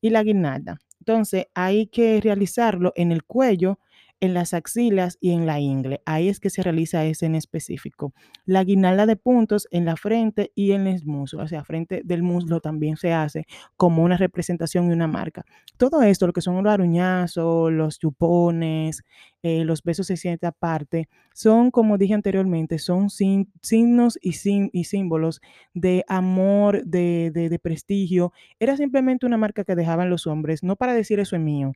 Y 0.00 0.10
la 0.10 0.22
guirnalda. 0.22 0.78
Entonces 1.00 1.46
hay 1.54 1.86
que 1.88 2.20
realizarlo 2.20 2.92
en 2.94 3.10
el 3.10 3.24
cuello 3.24 3.78
en 4.20 4.34
las 4.34 4.54
axilas 4.54 5.18
y 5.20 5.32
en 5.32 5.46
la 5.46 5.60
ingle. 5.60 6.00
Ahí 6.06 6.28
es 6.28 6.40
que 6.40 6.50
se 6.50 6.62
realiza 6.62 7.04
ese 7.04 7.26
en 7.26 7.34
específico. 7.34 8.12
La 8.46 8.64
guinalda 8.64 9.06
de 9.06 9.16
puntos 9.16 9.68
en 9.70 9.84
la 9.84 9.96
frente 9.96 10.52
y 10.54 10.72
en 10.72 10.86
el 10.86 11.04
muslo, 11.04 11.42
o 11.42 11.48
sea, 11.48 11.64
frente 11.64 12.02
del 12.04 12.22
muslo 12.22 12.60
también 12.60 12.96
se 12.96 13.12
hace 13.12 13.46
como 13.76 14.02
una 14.02 14.16
representación 14.16 14.88
y 14.88 14.92
una 14.92 15.06
marca. 15.06 15.44
Todo 15.76 16.02
esto, 16.02 16.26
lo 16.26 16.32
que 16.32 16.40
son 16.40 16.62
los 16.62 16.72
aruñazos, 16.72 17.72
los 17.72 17.98
chupones, 17.98 19.02
eh, 19.42 19.64
los 19.64 19.82
besos 19.82 20.06
se 20.06 20.16
siente 20.16 20.46
aparte, 20.46 21.08
son, 21.34 21.70
como 21.70 21.98
dije 21.98 22.14
anteriormente, 22.14 22.78
son 22.78 23.10
signos 23.10 24.18
y, 24.22 24.32
símbolos 24.32 25.40
de 25.74 26.04
amor, 26.08 26.84
de, 26.84 27.30
de 27.30 27.58
prestigio. 27.58 28.32
Era 28.58 28.76
simplemente 28.76 29.26
una 29.26 29.36
marca 29.36 29.64
que 29.64 29.74
dejaban 29.74 30.08
los 30.08 30.26
hombres, 30.26 30.62
no 30.62 30.76
para 30.76 30.94
decir 30.94 31.20
eso 31.20 31.36
es 31.36 31.42
mío, 31.42 31.72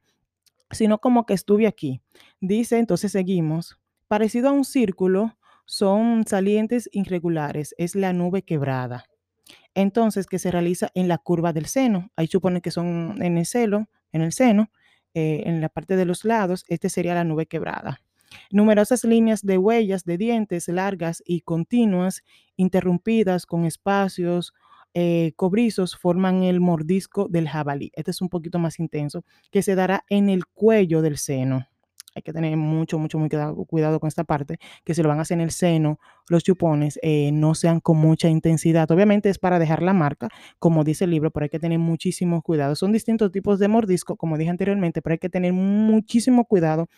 sino 0.70 0.98
como 0.98 1.26
que 1.26 1.34
estuve 1.34 1.66
aquí. 1.66 2.00
Dice, 2.40 2.78
entonces 2.78 3.12
seguimos, 3.12 3.78
parecido 4.06 4.48
a 4.48 4.52
un 4.52 4.64
círculo, 4.64 5.36
son 5.64 6.26
salientes 6.26 6.88
irregulares, 6.92 7.74
es 7.78 7.94
la 7.94 8.12
nube 8.12 8.42
quebrada. 8.42 9.04
Entonces, 9.74 10.26
que 10.26 10.38
se 10.38 10.50
realiza 10.50 10.90
en 10.94 11.08
la 11.08 11.18
curva 11.18 11.52
del 11.52 11.66
seno. 11.66 12.10
Ahí 12.16 12.26
supone 12.26 12.60
que 12.60 12.70
son 12.70 13.22
en 13.22 13.38
el 13.38 13.46
seno, 13.46 13.88
en 14.12 14.22
el 14.22 14.32
seno, 14.32 14.70
eh, 15.14 15.42
en 15.46 15.60
la 15.60 15.68
parte 15.68 15.96
de 15.96 16.04
los 16.04 16.24
lados, 16.24 16.64
este 16.68 16.88
sería 16.88 17.14
la 17.14 17.24
nube 17.24 17.46
quebrada. 17.46 18.00
Numerosas 18.50 19.04
líneas 19.04 19.42
de 19.42 19.58
huellas 19.58 20.04
de 20.04 20.18
dientes 20.18 20.68
largas 20.68 21.22
y 21.24 21.40
continuas, 21.42 22.22
interrumpidas 22.56 23.46
con 23.46 23.64
espacios 23.64 24.52
eh, 25.00 25.32
cobrizos 25.36 25.96
forman 25.96 26.42
el 26.42 26.58
mordisco 26.58 27.28
del 27.28 27.48
jabalí. 27.48 27.92
Este 27.94 28.10
es 28.10 28.20
un 28.20 28.28
poquito 28.28 28.58
más 28.58 28.80
intenso, 28.80 29.24
que 29.52 29.62
se 29.62 29.76
dará 29.76 30.04
en 30.08 30.28
el 30.28 30.44
cuello 30.46 31.02
del 31.02 31.18
seno. 31.18 31.68
Hay 32.16 32.22
que 32.22 32.32
tener 32.32 32.56
mucho, 32.56 32.98
mucho, 32.98 33.16
muy 33.16 33.28
cuidado, 33.28 34.00
con 34.00 34.08
esta 34.08 34.24
parte, 34.24 34.58
que 34.84 34.94
se 34.94 35.04
lo 35.04 35.08
van 35.08 35.20
a 35.20 35.22
hacer 35.22 35.36
en 35.36 35.42
el 35.42 35.52
seno, 35.52 36.00
los 36.28 36.42
chupones, 36.42 36.98
eh, 37.02 37.30
no 37.30 37.54
sean 37.54 37.78
con 37.78 37.98
mucha 37.98 38.28
intensidad. 38.28 38.90
Obviamente 38.90 39.28
es 39.28 39.38
para 39.38 39.60
dejar 39.60 39.84
la 39.84 39.92
marca, 39.92 40.30
como 40.58 40.82
dice 40.82 41.04
el 41.04 41.12
libro, 41.12 41.30
pero 41.30 41.44
hay 41.44 41.50
que 41.50 41.60
tener 41.60 41.78
muchísimo 41.78 42.42
cuidado. 42.42 42.74
Son 42.74 42.90
distintos 42.90 43.30
tipos 43.30 43.60
de 43.60 43.68
mordisco, 43.68 44.16
como 44.16 44.36
dije 44.36 44.50
anteriormente, 44.50 45.00
pero 45.00 45.12
hay 45.12 45.18
que 45.18 45.30
tener 45.30 45.52
muchísimo 45.52 46.44
cuidado 46.44 46.88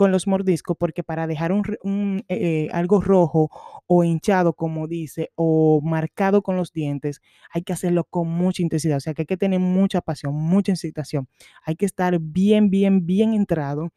con 0.00 0.12
los 0.12 0.26
mordiscos, 0.26 0.78
porque 0.78 1.02
para 1.02 1.26
dejar 1.26 1.52
un, 1.52 2.24
eh, 2.28 2.68
algo 2.72 3.02
rojo 3.02 3.50
o 3.86 4.02
hinchado, 4.02 4.54
como 4.54 4.88
dice, 4.88 5.30
o 5.34 5.82
marcado 5.82 6.40
con 6.40 6.56
los 6.56 6.72
dientes, 6.72 7.20
hay 7.52 7.60
que 7.64 7.74
hacerlo 7.74 8.04
con 8.04 8.26
mucha 8.26 8.62
intensidad. 8.62 8.96
O 8.96 9.00
sea 9.00 9.12
que 9.12 9.22
hay 9.22 9.26
que 9.26 9.36
tener 9.36 9.60
mucha 9.60 10.00
pasión, 10.00 10.34
mucha 10.34 10.72
incitación. 10.72 11.28
Hay 11.66 11.76
que 11.76 11.84
estar 11.84 12.18
bien, 12.18 12.70
bien, 12.70 13.04
bien 13.04 13.34
entrado 13.34 13.90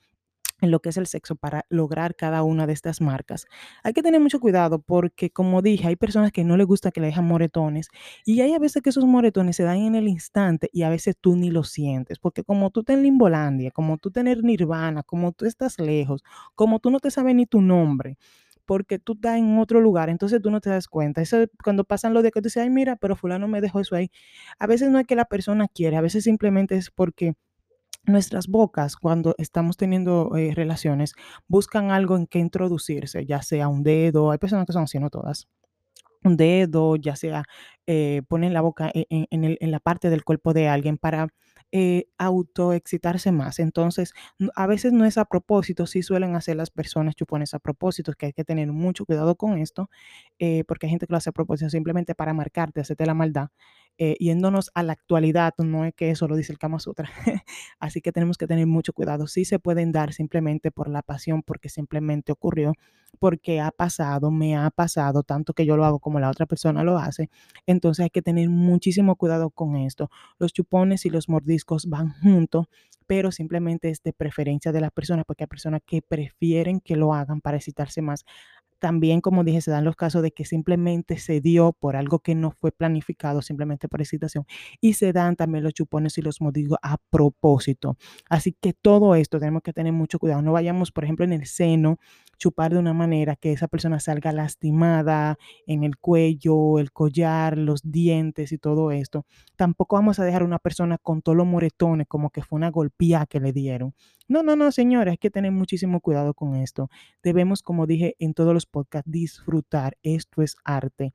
en 0.63 0.71
lo 0.71 0.79
que 0.79 0.89
es 0.89 0.97
el 0.97 1.07
sexo 1.07 1.35
para 1.35 1.65
lograr 1.69 2.15
cada 2.15 2.43
una 2.43 2.65
de 2.65 2.73
estas 2.73 3.01
marcas. 3.01 3.45
Hay 3.83 3.93
que 3.93 4.01
tener 4.01 4.21
mucho 4.21 4.39
cuidado 4.39 4.79
porque, 4.79 5.29
como 5.29 5.61
dije, 5.61 5.87
hay 5.87 5.95
personas 5.95 6.31
que 6.31 6.43
no 6.43 6.55
les 6.57 6.65
gusta 6.65 6.91
que 6.91 7.01
le 7.01 7.07
dejan 7.07 7.25
moretones 7.25 7.89
y 8.25 8.41
hay 8.41 8.53
a 8.53 8.59
veces 8.59 8.81
que 8.81 8.89
esos 8.89 9.05
moretones 9.05 9.57
se 9.57 9.63
dan 9.63 9.77
en 9.77 9.95
el 9.95 10.07
instante 10.07 10.69
y 10.71 10.83
a 10.83 10.89
veces 10.89 11.17
tú 11.19 11.35
ni 11.35 11.51
lo 11.51 11.63
sientes, 11.63 12.17
porque 12.17 12.43
como 12.43 12.69
tú 12.69 12.79
estás 12.79 12.95
en 12.95 13.03
Limbolandia, 13.03 13.71
como 13.71 13.97
tú 13.97 14.09
tener 14.09 14.43
nirvana, 14.43 15.03
como 15.03 15.33
tú 15.33 15.45
estás 15.45 15.79
lejos, 15.79 16.23
como 16.55 16.79
tú 16.79 16.89
no 16.89 16.99
te 16.99 17.11
sabes 17.11 17.35
ni 17.35 17.45
tu 17.45 17.61
nombre, 17.61 18.17
porque 18.65 18.99
tú 18.99 19.13
estás 19.13 19.37
en 19.37 19.57
otro 19.57 19.81
lugar, 19.81 20.09
entonces 20.09 20.41
tú 20.41 20.49
no 20.49 20.61
te 20.61 20.69
das 20.69 20.87
cuenta. 20.87 21.21
Eso 21.21 21.37
cuando 21.63 21.83
pasan 21.83 22.13
los 22.13 22.23
de 22.23 22.31
que 22.31 22.39
tú 22.41 22.45
dices, 22.47 22.63
ay, 22.63 22.69
mira, 22.69 22.95
pero 22.95 23.15
fulano 23.17 23.47
me 23.47 23.61
dejó 23.61 23.81
eso 23.81 23.95
ahí. 23.95 24.09
A 24.59 24.67
veces 24.67 24.89
no 24.89 24.99
es 24.99 25.05
que 25.07 25.15
la 25.15 25.25
persona 25.25 25.67
quiere, 25.67 25.97
a 25.97 26.01
veces 26.01 26.23
simplemente 26.23 26.75
es 26.77 26.89
porque 26.91 27.33
nuestras 28.05 28.47
bocas, 28.47 28.95
cuando 28.97 29.35
estamos 29.37 29.77
teniendo 29.77 30.35
eh, 30.35 30.53
relaciones, 30.53 31.13
buscan 31.47 31.91
algo 31.91 32.17
en 32.17 32.27
que 32.27 32.39
introducirse, 32.39 33.25
ya 33.25 33.41
sea 33.41 33.67
un 33.67 33.83
dedo, 33.83 34.31
hay 34.31 34.37
personas 34.37 34.65
que 34.65 34.73
son 34.73 34.83
así, 34.83 34.99
no 34.99 35.09
todas, 35.09 35.47
un 36.23 36.37
dedo, 36.37 36.95
ya 36.95 37.15
sea 37.15 37.43
eh, 37.87 38.21
ponen 38.27 38.53
la 38.53 38.61
boca 38.61 38.91
e, 38.93 39.05
en, 39.09 39.71
la 39.71 39.79
parte 39.79 40.09
del 40.09 40.23
cuerpo 40.23 40.53
de 40.53 40.69
alguien 40.69 40.97
para 40.97 41.27
eh, 41.71 42.05
autoexcitarse 42.17 43.31
más. 43.31 43.59
Entonces, 43.59 44.13
a 44.55 44.67
veces 44.67 44.93
no 44.93 45.05
es 45.05 45.17
a 45.17 45.25
propósito, 45.25 45.85
sí 45.87 46.03
suelen 46.03 46.35
hacer 46.35 46.55
las 46.55 46.69
personas 46.69 47.15
chupones 47.15 47.53
a 47.53 47.59
propósito, 47.59 48.13
que 48.13 48.27
hay 48.27 48.33
que 48.33 48.45
tener 48.45 48.71
mucho 48.71 49.05
cuidado 49.05 49.35
con 49.35 49.57
esto, 49.57 49.89
porque 50.67 50.87
hay 50.87 50.91
gente 50.91 51.07
que 51.07 51.13
lo 51.13 51.17
hace 51.17 51.31
a 51.31 51.33
propósito 51.33 51.69
simplemente 51.69 52.15
para 52.15 52.33
marcarte, 52.33 52.81
hacerte 52.81 53.05
la 53.05 53.13
maldad. 53.13 53.49
Eh, 53.99 54.15
yéndonos 54.19 54.71
a 54.73 54.81
la 54.83 54.93
actualidad, 54.93 55.53
no 55.59 55.85
es 55.85 55.93
que 55.93 56.09
eso 56.09 56.27
lo 56.27 56.35
dice 56.35 56.51
el 56.51 56.57
Kama. 56.57 56.77
Así 57.79 58.01
que 58.01 58.11
tenemos 58.11 58.37
que 58.37 58.47
tener 58.47 58.65
mucho 58.67 58.93
cuidado. 58.93 59.27
Sí 59.27 59.45
se 59.45 59.59
pueden 59.59 59.91
dar 59.91 60.13
simplemente 60.13 60.71
por 60.71 60.89
la 60.89 61.01
pasión, 61.03 61.43
porque 61.43 61.69
simplemente 61.69 62.31
ocurrió, 62.31 62.73
porque 63.19 63.61
ha 63.61 63.71
pasado, 63.71 64.31
me 64.31 64.55
ha 64.57 64.69
pasado, 64.71 65.23
tanto 65.23 65.53
que 65.53 65.65
yo 65.65 65.77
lo 65.77 65.85
hago 65.85 65.99
como 65.99 66.19
la 66.19 66.29
otra 66.29 66.45
persona 66.45 66.83
lo 66.83 66.97
hace. 66.97 67.29
Entonces 67.67 68.03
hay 68.03 68.09
que 68.09 68.21
tener 68.21 68.49
muchísimo 68.49 69.15
cuidado 69.15 69.51
con 69.51 69.75
esto. 69.75 70.09
Los 70.39 70.53
chupones 70.53 71.05
y 71.05 71.09
los 71.09 71.29
mordiscos 71.29 71.87
van 71.87 72.13
juntos, 72.21 72.67
pero 73.05 73.31
simplemente 73.31 73.89
es 73.89 74.01
de 74.01 74.13
preferencia 74.13 74.71
de 74.71 74.81
las 74.81 74.91
personas, 74.91 75.25
porque 75.25 75.43
hay 75.43 75.47
personas 75.47 75.81
que 75.85 76.01
prefieren 76.01 76.79
que 76.79 76.95
lo 76.95 77.13
hagan 77.13 77.41
para 77.41 77.57
excitarse 77.57 78.01
más. 78.01 78.25
También, 78.83 79.21
como 79.21 79.45
dije, 79.45 79.61
se 79.61 79.71
dan 79.71 79.85
los 79.85 79.95
casos 79.95 80.21
de 80.23 80.31
que 80.31 80.43
simplemente 80.43 81.17
se 81.17 81.39
dio 81.39 81.71
por 81.71 81.95
algo 81.95 82.19
que 82.19 82.35
no 82.35 82.51
fue 82.51 82.73
planificado, 82.73 83.41
simplemente 83.41 83.87
por 83.87 84.01
excitación. 84.01 84.45
Y 84.81 84.95
se 84.95 85.13
dan 85.13 85.37
también 85.37 85.63
los 85.63 85.73
chupones 85.73 86.17
y 86.17 86.21
los 86.21 86.41
mordiscos 86.41 86.79
a 86.81 86.97
propósito. 87.09 87.95
Así 88.29 88.51
que 88.59 88.73
todo 88.73 89.15
esto 89.15 89.39
tenemos 89.39 89.61
que 89.61 89.71
tener 89.71 89.93
mucho 89.93 90.19
cuidado. 90.19 90.41
No 90.41 90.51
vayamos, 90.51 90.91
por 90.91 91.05
ejemplo, 91.05 91.23
en 91.23 91.31
el 91.31 91.45
seno, 91.45 91.97
chupar 92.37 92.73
de 92.73 92.79
una 92.79 92.93
manera 92.93 93.37
que 93.37 93.53
esa 93.53 93.69
persona 93.69 94.01
salga 94.01 94.33
lastimada 94.33 95.37
en 95.65 95.85
el 95.85 95.95
cuello, 95.95 96.77
el 96.77 96.91
collar, 96.91 97.57
los 97.57 97.89
dientes 97.89 98.51
y 98.51 98.57
todo 98.57 98.91
esto. 98.91 99.25
Tampoco 99.55 99.95
vamos 99.95 100.19
a 100.19 100.25
dejar 100.25 100.43
una 100.43 100.59
persona 100.59 100.97
con 100.97 101.21
todos 101.21 101.37
los 101.37 101.47
moretones 101.47 102.05
como 102.05 102.31
que 102.31 102.41
fue 102.41 102.57
una 102.57 102.69
golpeada 102.69 103.27
que 103.27 103.39
le 103.39 103.53
dieron. 103.53 103.93
No, 104.27 104.43
no, 104.43 104.55
no, 104.55 104.71
señores, 104.71 105.11
hay 105.11 105.17
que 105.17 105.29
tener 105.29 105.51
muchísimo 105.51 105.99
cuidado 106.01 106.33
con 106.33 106.55
esto. 106.55 106.89
Debemos, 107.21 107.61
como 107.61 107.87
dije 107.87 108.15
en 108.19 108.33
todos 108.33 108.53
los 108.53 108.65
podcasts, 108.65 109.09
disfrutar. 109.11 109.97
Esto 110.03 110.41
es 110.41 110.55
arte 110.63 111.13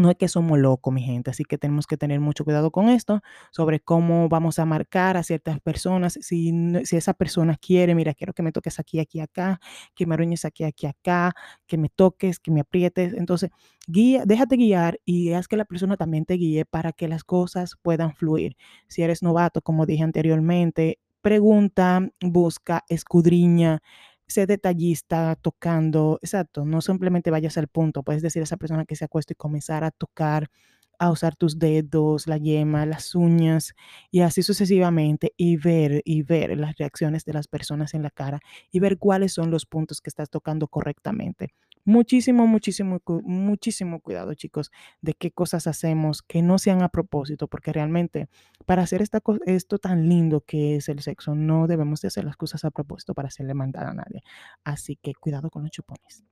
no 0.00 0.10
es 0.10 0.16
que 0.16 0.28
somos 0.28 0.58
locos, 0.58 0.92
mi 0.92 1.02
gente, 1.02 1.30
así 1.30 1.44
que 1.44 1.58
tenemos 1.58 1.86
que 1.86 1.96
tener 1.96 2.20
mucho 2.20 2.44
cuidado 2.44 2.70
con 2.70 2.88
esto, 2.88 3.22
sobre 3.50 3.80
cómo 3.80 4.28
vamos 4.28 4.58
a 4.58 4.64
marcar 4.64 5.16
a 5.16 5.22
ciertas 5.22 5.60
personas. 5.60 6.18
Si, 6.20 6.52
si 6.84 6.96
esa 6.96 7.14
persona 7.14 7.56
quiere, 7.56 7.94
mira, 7.94 8.14
quiero 8.14 8.32
que 8.32 8.42
me 8.42 8.52
toques 8.52 8.78
aquí, 8.78 8.98
aquí, 8.98 9.20
acá, 9.20 9.60
que 9.94 10.06
me 10.06 10.14
arruines 10.14 10.44
aquí, 10.44 10.64
aquí, 10.64 10.86
acá, 10.86 11.34
que 11.66 11.78
me 11.78 11.88
toques, 11.88 12.40
que 12.40 12.50
me 12.50 12.60
aprietes. 12.60 13.14
Entonces, 13.14 13.50
guía, 13.86 14.24
déjate 14.26 14.56
guiar 14.56 15.00
y 15.04 15.32
haz 15.32 15.48
que 15.48 15.56
la 15.56 15.64
persona 15.64 15.96
también 15.96 16.24
te 16.24 16.34
guíe 16.34 16.64
para 16.64 16.92
que 16.92 17.08
las 17.08 17.24
cosas 17.24 17.76
puedan 17.82 18.14
fluir. 18.14 18.56
Si 18.88 19.02
eres 19.02 19.22
novato, 19.22 19.62
como 19.62 19.86
dije 19.86 20.02
anteriormente, 20.02 20.98
pregunta, 21.22 22.08
busca, 22.20 22.84
escudriña, 22.88 23.80
sé 24.26 24.46
detallista 24.46 25.36
tocando, 25.36 26.18
exacto, 26.22 26.64
no 26.64 26.80
simplemente 26.80 27.30
vayas 27.30 27.58
al 27.58 27.68
punto, 27.68 28.02
puedes 28.02 28.22
decir 28.22 28.40
a 28.42 28.44
esa 28.44 28.56
persona 28.56 28.84
que 28.86 28.96
se 28.96 29.04
acuesta 29.04 29.32
y 29.32 29.36
comenzar 29.36 29.84
a 29.84 29.90
tocar, 29.90 30.48
a 30.98 31.10
usar 31.10 31.34
tus 31.36 31.58
dedos, 31.58 32.26
la 32.26 32.36
yema, 32.38 32.84
las 32.86 33.14
uñas 33.14 33.74
y 34.10 34.20
así 34.20 34.42
sucesivamente 34.42 35.32
y 35.36 35.56
ver 35.56 36.02
y 36.04 36.22
ver 36.22 36.56
las 36.58 36.76
reacciones 36.76 37.24
de 37.24 37.32
las 37.32 37.48
personas 37.48 37.94
en 37.94 38.02
la 38.02 38.10
cara 38.10 38.40
y 38.70 38.80
ver 38.80 38.98
cuáles 38.98 39.32
son 39.32 39.50
los 39.50 39.66
puntos 39.66 40.00
que 40.02 40.10
estás 40.10 40.28
tocando 40.30 40.68
correctamente. 40.68 41.54
Muchísimo, 41.84 42.46
muchísimo, 42.46 43.00
muchísimo 43.24 44.00
cuidado, 44.00 44.34
chicos, 44.34 44.70
de 45.00 45.14
qué 45.14 45.30
cosas 45.30 45.66
hacemos 45.66 46.22
que 46.22 46.42
no 46.42 46.58
sean 46.58 46.82
a 46.82 46.88
propósito, 46.88 47.48
porque 47.48 47.72
realmente 47.72 48.28
para 48.66 48.82
hacer 48.82 49.02
esta, 49.02 49.20
esto 49.46 49.78
tan 49.78 50.08
lindo 50.08 50.42
que 50.42 50.76
es 50.76 50.88
el 50.88 51.00
sexo, 51.00 51.34
no 51.34 51.66
debemos 51.66 52.00
de 52.00 52.08
hacer 52.08 52.24
las 52.24 52.36
cosas 52.36 52.64
a 52.64 52.70
propósito 52.70 53.14
para 53.14 53.28
hacerle 53.28 53.54
mandar 53.54 53.86
a 53.86 53.94
nadie. 53.94 54.22
Así 54.64 54.96
que 54.96 55.14
cuidado 55.14 55.50
con 55.50 55.62
los 55.62 55.70
chupones. 55.70 56.24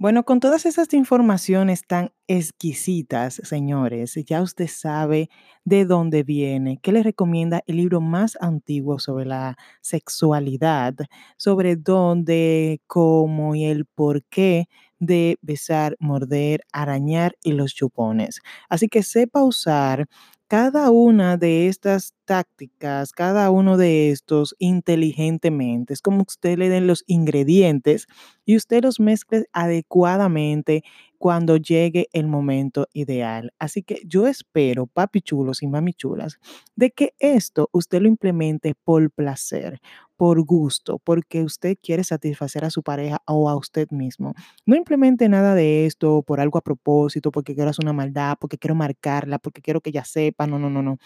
Bueno, 0.00 0.24
con 0.24 0.40
todas 0.40 0.64
esas 0.64 0.94
informaciones 0.94 1.82
tan 1.86 2.10
exquisitas, 2.26 3.34
señores, 3.44 4.14
ya 4.26 4.40
usted 4.40 4.66
sabe 4.66 5.28
de 5.66 5.84
dónde 5.84 6.22
viene, 6.22 6.78
qué 6.82 6.90
le 6.90 7.02
recomienda 7.02 7.62
el 7.66 7.76
libro 7.76 8.00
más 8.00 8.38
antiguo 8.40 8.98
sobre 8.98 9.26
la 9.26 9.58
sexualidad, 9.82 10.94
sobre 11.36 11.76
dónde, 11.76 12.80
cómo 12.86 13.54
y 13.54 13.64
el 13.64 13.84
por 13.84 14.24
qué 14.24 14.68
de 15.00 15.36
besar, 15.42 15.96
morder, 16.00 16.62
arañar 16.72 17.34
y 17.42 17.52
los 17.52 17.74
chupones. 17.74 18.40
Así 18.70 18.88
que 18.88 19.02
sepa 19.02 19.42
usar 19.44 20.06
cada 20.50 20.90
una 20.90 21.36
de 21.36 21.68
estas 21.68 22.14
tácticas, 22.24 23.12
cada 23.12 23.50
uno 23.52 23.76
de 23.76 24.10
estos 24.10 24.56
inteligentemente. 24.58 25.92
Es 25.94 26.02
como 26.02 26.24
usted 26.26 26.58
le 26.58 26.68
den 26.68 26.88
los 26.88 27.04
ingredientes 27.06 28.08
y 28.44 28.56
usted 28.56 28.82
los 28.82 28.98
mezcle 28.98 29.44
adecuadamente 29.52 30.82
cuando 31.20 31.58
llegue 31.58 32.08
el 32.14 32.26
momento 32.28 32.88
ideal. 32.94 33.52
Así 33.58 33.82
que 33.82 34.00
yo 34.06 34.26
espero, 34.26 34.86
papi 34.86 35.20
chulos 35.20 35.62
y 35.62 35.66
mami 35.66 35.92
chulas, 35.92 36.38
de 36.76 36.92
que 36.92 37.12
esto 37.18 37.68
usted 37.72 38.00
lo 38.00 38.08
implemente 38.08 38.74
por 38.84 39.10
placer, 39.10 39.80
por 40.16 40.40
gusto, 40.42 40.98
porque 41.04 41.42
usted 41.42 41.76
quiere 41.82 42.04
satisfacer 42.04 42.64
a 42.64 42.70
su 42.70 42.82
pareja 42.82 43.20
o 43.26 43.50
a 43.50 43.56
usted 43.56 43.88
mismo. 43.90 44.32
No 44.64 44.76
implemente 44.76 45.28
nada 45.28 45.54
de 45.54 45.84
esto 45.84 46.22
por 46.22 46.40
algo 46.40 46.56
a 46.58 46.62
propósito, 46.62 47.30
porque 47.30 47.54
quiero 47.54 47.68
hacer 47.70 47.84
una 47.84 47.92
maldad, 47.92 48.36
porque 48.40 48.56
quiero 48.56 48.74
marcarla, 48.74 49.38
porque 49.38 49.60
quiero 49.60 49.82
que 49.82 49.90
ella 49.90 50.04
sepa. 50.06 50.46
No, 50.46 50.58
no, 50.58 50.70
no, 50.70 50.82
no. 50.82 50.98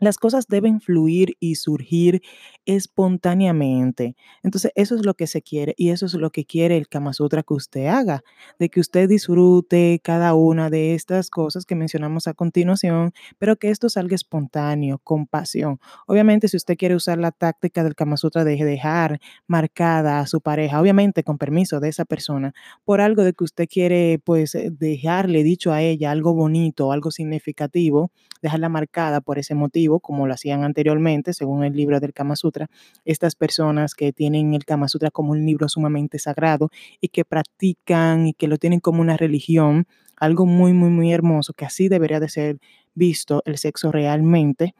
Las 0.00 0.18
cosas 0.18 0.46
deben 0.48 0.80
fluir 0.80 1.36
y 1.40 1.56
surgir 1.56 2.22
espontáneamente. 2.66 4.16
Entonces, 4.42 4.72
eso 4.74 4.94
es 4.96 5.04
lo 5.04 5.14
que 5.14 5.26
se 5.26 5.42
quiere 5.42 5.74
y 5.76 5.90
eso 5.90 6.06
es 6.06 6.14
lo 6.14 6.30
que 6.30 6.44
quiere 6.44 6.76
el 6.76 6.88
Kama 6.88 7.12
que 7.46 7.54
usted 7.54 7.86
haga, 7.86 8.22
de 8.58 8.68
que 8.68 8.80
usted 8.80 9.08
disfrute 9.08 10.00
cada 10.02 10.34
una 10.34 10.70
de 10.70 10.94
estas 10.94 11.30
cosas 11.30 11.64
que 11.64 11.74
mencionamos 11.74 12.26
a 12.26 12.34
continuación, 12.34 13.12
pero 13.38 13.56
que 13.56 13.70
esto 13.70 13.88
salga 13.88 14.14
espontáneo, 14.14 14.98
con 15.02 15.26
pasión. 15.26 15.78
Obviamente, 16.06 16.48
si 16.48 16.56
usted 16.56 16.76
quiere 16.76 16.94
usar 16.94 17.18
la 17.18 17.30
táctica 17.32 17.84
del 17.84 17.94
Kama 17.94 18.16
de 18.34 18.64
dejar 18.64 19.20
marcada 19.46 20.20
a 20.20 20.26
su 20.26 20.40
pareja, 20.40 20.80
obviamente 20.80 21.22
con 21.22 21.38
permiso 21.38 21.80
de 21.80 21.88
esa 21.88 22.04
persona, 22.04 22.52
por 22.84 23.00
algo 23.00 23.22
de 23.22 23.32
que 23.32 23.44
usted 23.44 23.66
quiere, 23.68 24.20
pues, 24.24 24.54
eh, 24.54 24.70
dejarle 24.70 25.42
dicho 25.42 25.72
a 25.72 25.82
ella 25.82 26.10
algo 26.10 26.34
bonito, 26.34 26.92
algo 26.92 27.10
significativo, 27.10 28.10
dejarla 28.42 28.68
marcada 28.68 29.20
por 29.20 29.38
ese 29.38 29.54
motivo, 29.54 29.85
como 30.00 30.26
lo 30.26 30.34
hacían 30.34 30.64
anteriormente, 30.64 31.32
según 31.32 31.64
el 31.64 31.74
libro 31.74 32.00
del 32.00 32.12
Kama 32.12 32.36
Sutra, 32.36 32.68
estas 33.04 33.34
personas 33.34 33.94
que 33.94 34.12
tienen 34.12 34.54
el 34.54 34.64
Kama 34.64 34.88
Sutra 34.88 35.10
como 35.10 35.32
un 35.32 35.44
libro 35.46 35.68
sumamente 35.68 36.18
sagrado 36.18 36.70
y 37.00 37.08
que 37.08 37.24
practican 37.24 38.26
y 38.26 38.34
que 38.34 38.48
lo 38.48 38.58
tienen 38.58 38.80
como 38.80 39.00
una 39.00 39.16
religión, 39.16 39.86
algo 40.16 40.46
muy, 40.46 40.72
muy, 40.72 40.90
muy 40.90 41.12
hermoso, 41.12 41.52
que 41.52 41.64
así 41.64 41.88
debería 41.88 42.20
de 42.20 42.28
ser 42.28 42.58
visto 42.94 43.42
el 43.44 43.58
sexo 43.58 43.92
realmente, 43.92 44.74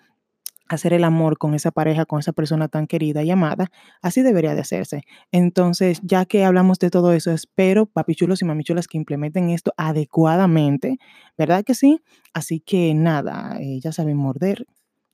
hacer 0.68 0.92
el 0.92 1.04
amor 1.04 1.38
con 1.38 1.54
esa 1.54 1.70
pareja, 1.70 2.06
con 2.06 2.18
esa 2.20 2.32
persona 2.32 2.68
tan 2.68 2.86
querida 2.86 3.22
y 3.22 3.30
amada, 3.30 3.70
así 4.02 4.22
debería 4.22 4.54
de 4.54 4.62
hacerse. 4.62 5.02
Entonces, 5.32 6.00
ya 6.02 6.24
que 6.24 6.44
hablamos 6.44 6.78
de 6.78 6.90
todo 6.90 7.12
eso, 7.12 7.32
espero, 7.32 7.86
papichulos 7.86 8.42
y 8.42 8.44
mamichulas, 8.44 8.88
que 8.88 8.98
implementen 8.98 9.50
esto 9.50 9.72
adecuadamente, 9.76 10.98
¿verdad 11.38 11.64
que 11.64 11.74
sí? 11.74 12.00
Así 12.34 12.60
que 12.60 12.94
nada, 12.94 13.58
eh, 13.60 13.78
ya 13.80 13.92
saben 13.92 14.16
morder, 14.16 14.66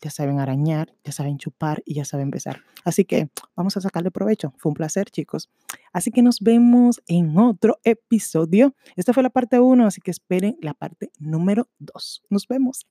ya 0.02 0.10
saben 0.10 0.40
arañar, 0.40 0.92
ya 1.04 1.12
saben 1.12 1.38
chupar 1.38 1.82
y 1.86 1.94
ya 1.94 2.04
saben 2.04 2.30
besar. 2.30 2.60
Así 2.84 3.04
que 3.04 3.30
vamos 3.56 3.76
a 3.76 3.80
sacarle 3.80 4.10
provecho. 4.10 4.52
Fue 4.58 4.70
un 4.70 4.74
placer, 4.74 5.10
chicos. 5.10 5.48
Así 5.92 6.10
que 6.10 6.22
nos 6.22 6.40
vemos 6.40 7.00
en 7.06 7.38
otro 7.38 7.78
episodio. 7.84 8.74
Esta 8.96 9.12
fue 9.12 9.22
la 9.22 9.30
parte 9.30 9.60
1, 9.60 9.86
así 9.86 10.00
que 10.00 10.10
esperen 10.10 10.56
la 10.60 10.74
parte 10.74 11.12
número 11.18 11.68
2. 11.78 12.24
Nos 12.28 12.48
vemos. 12.48 12.86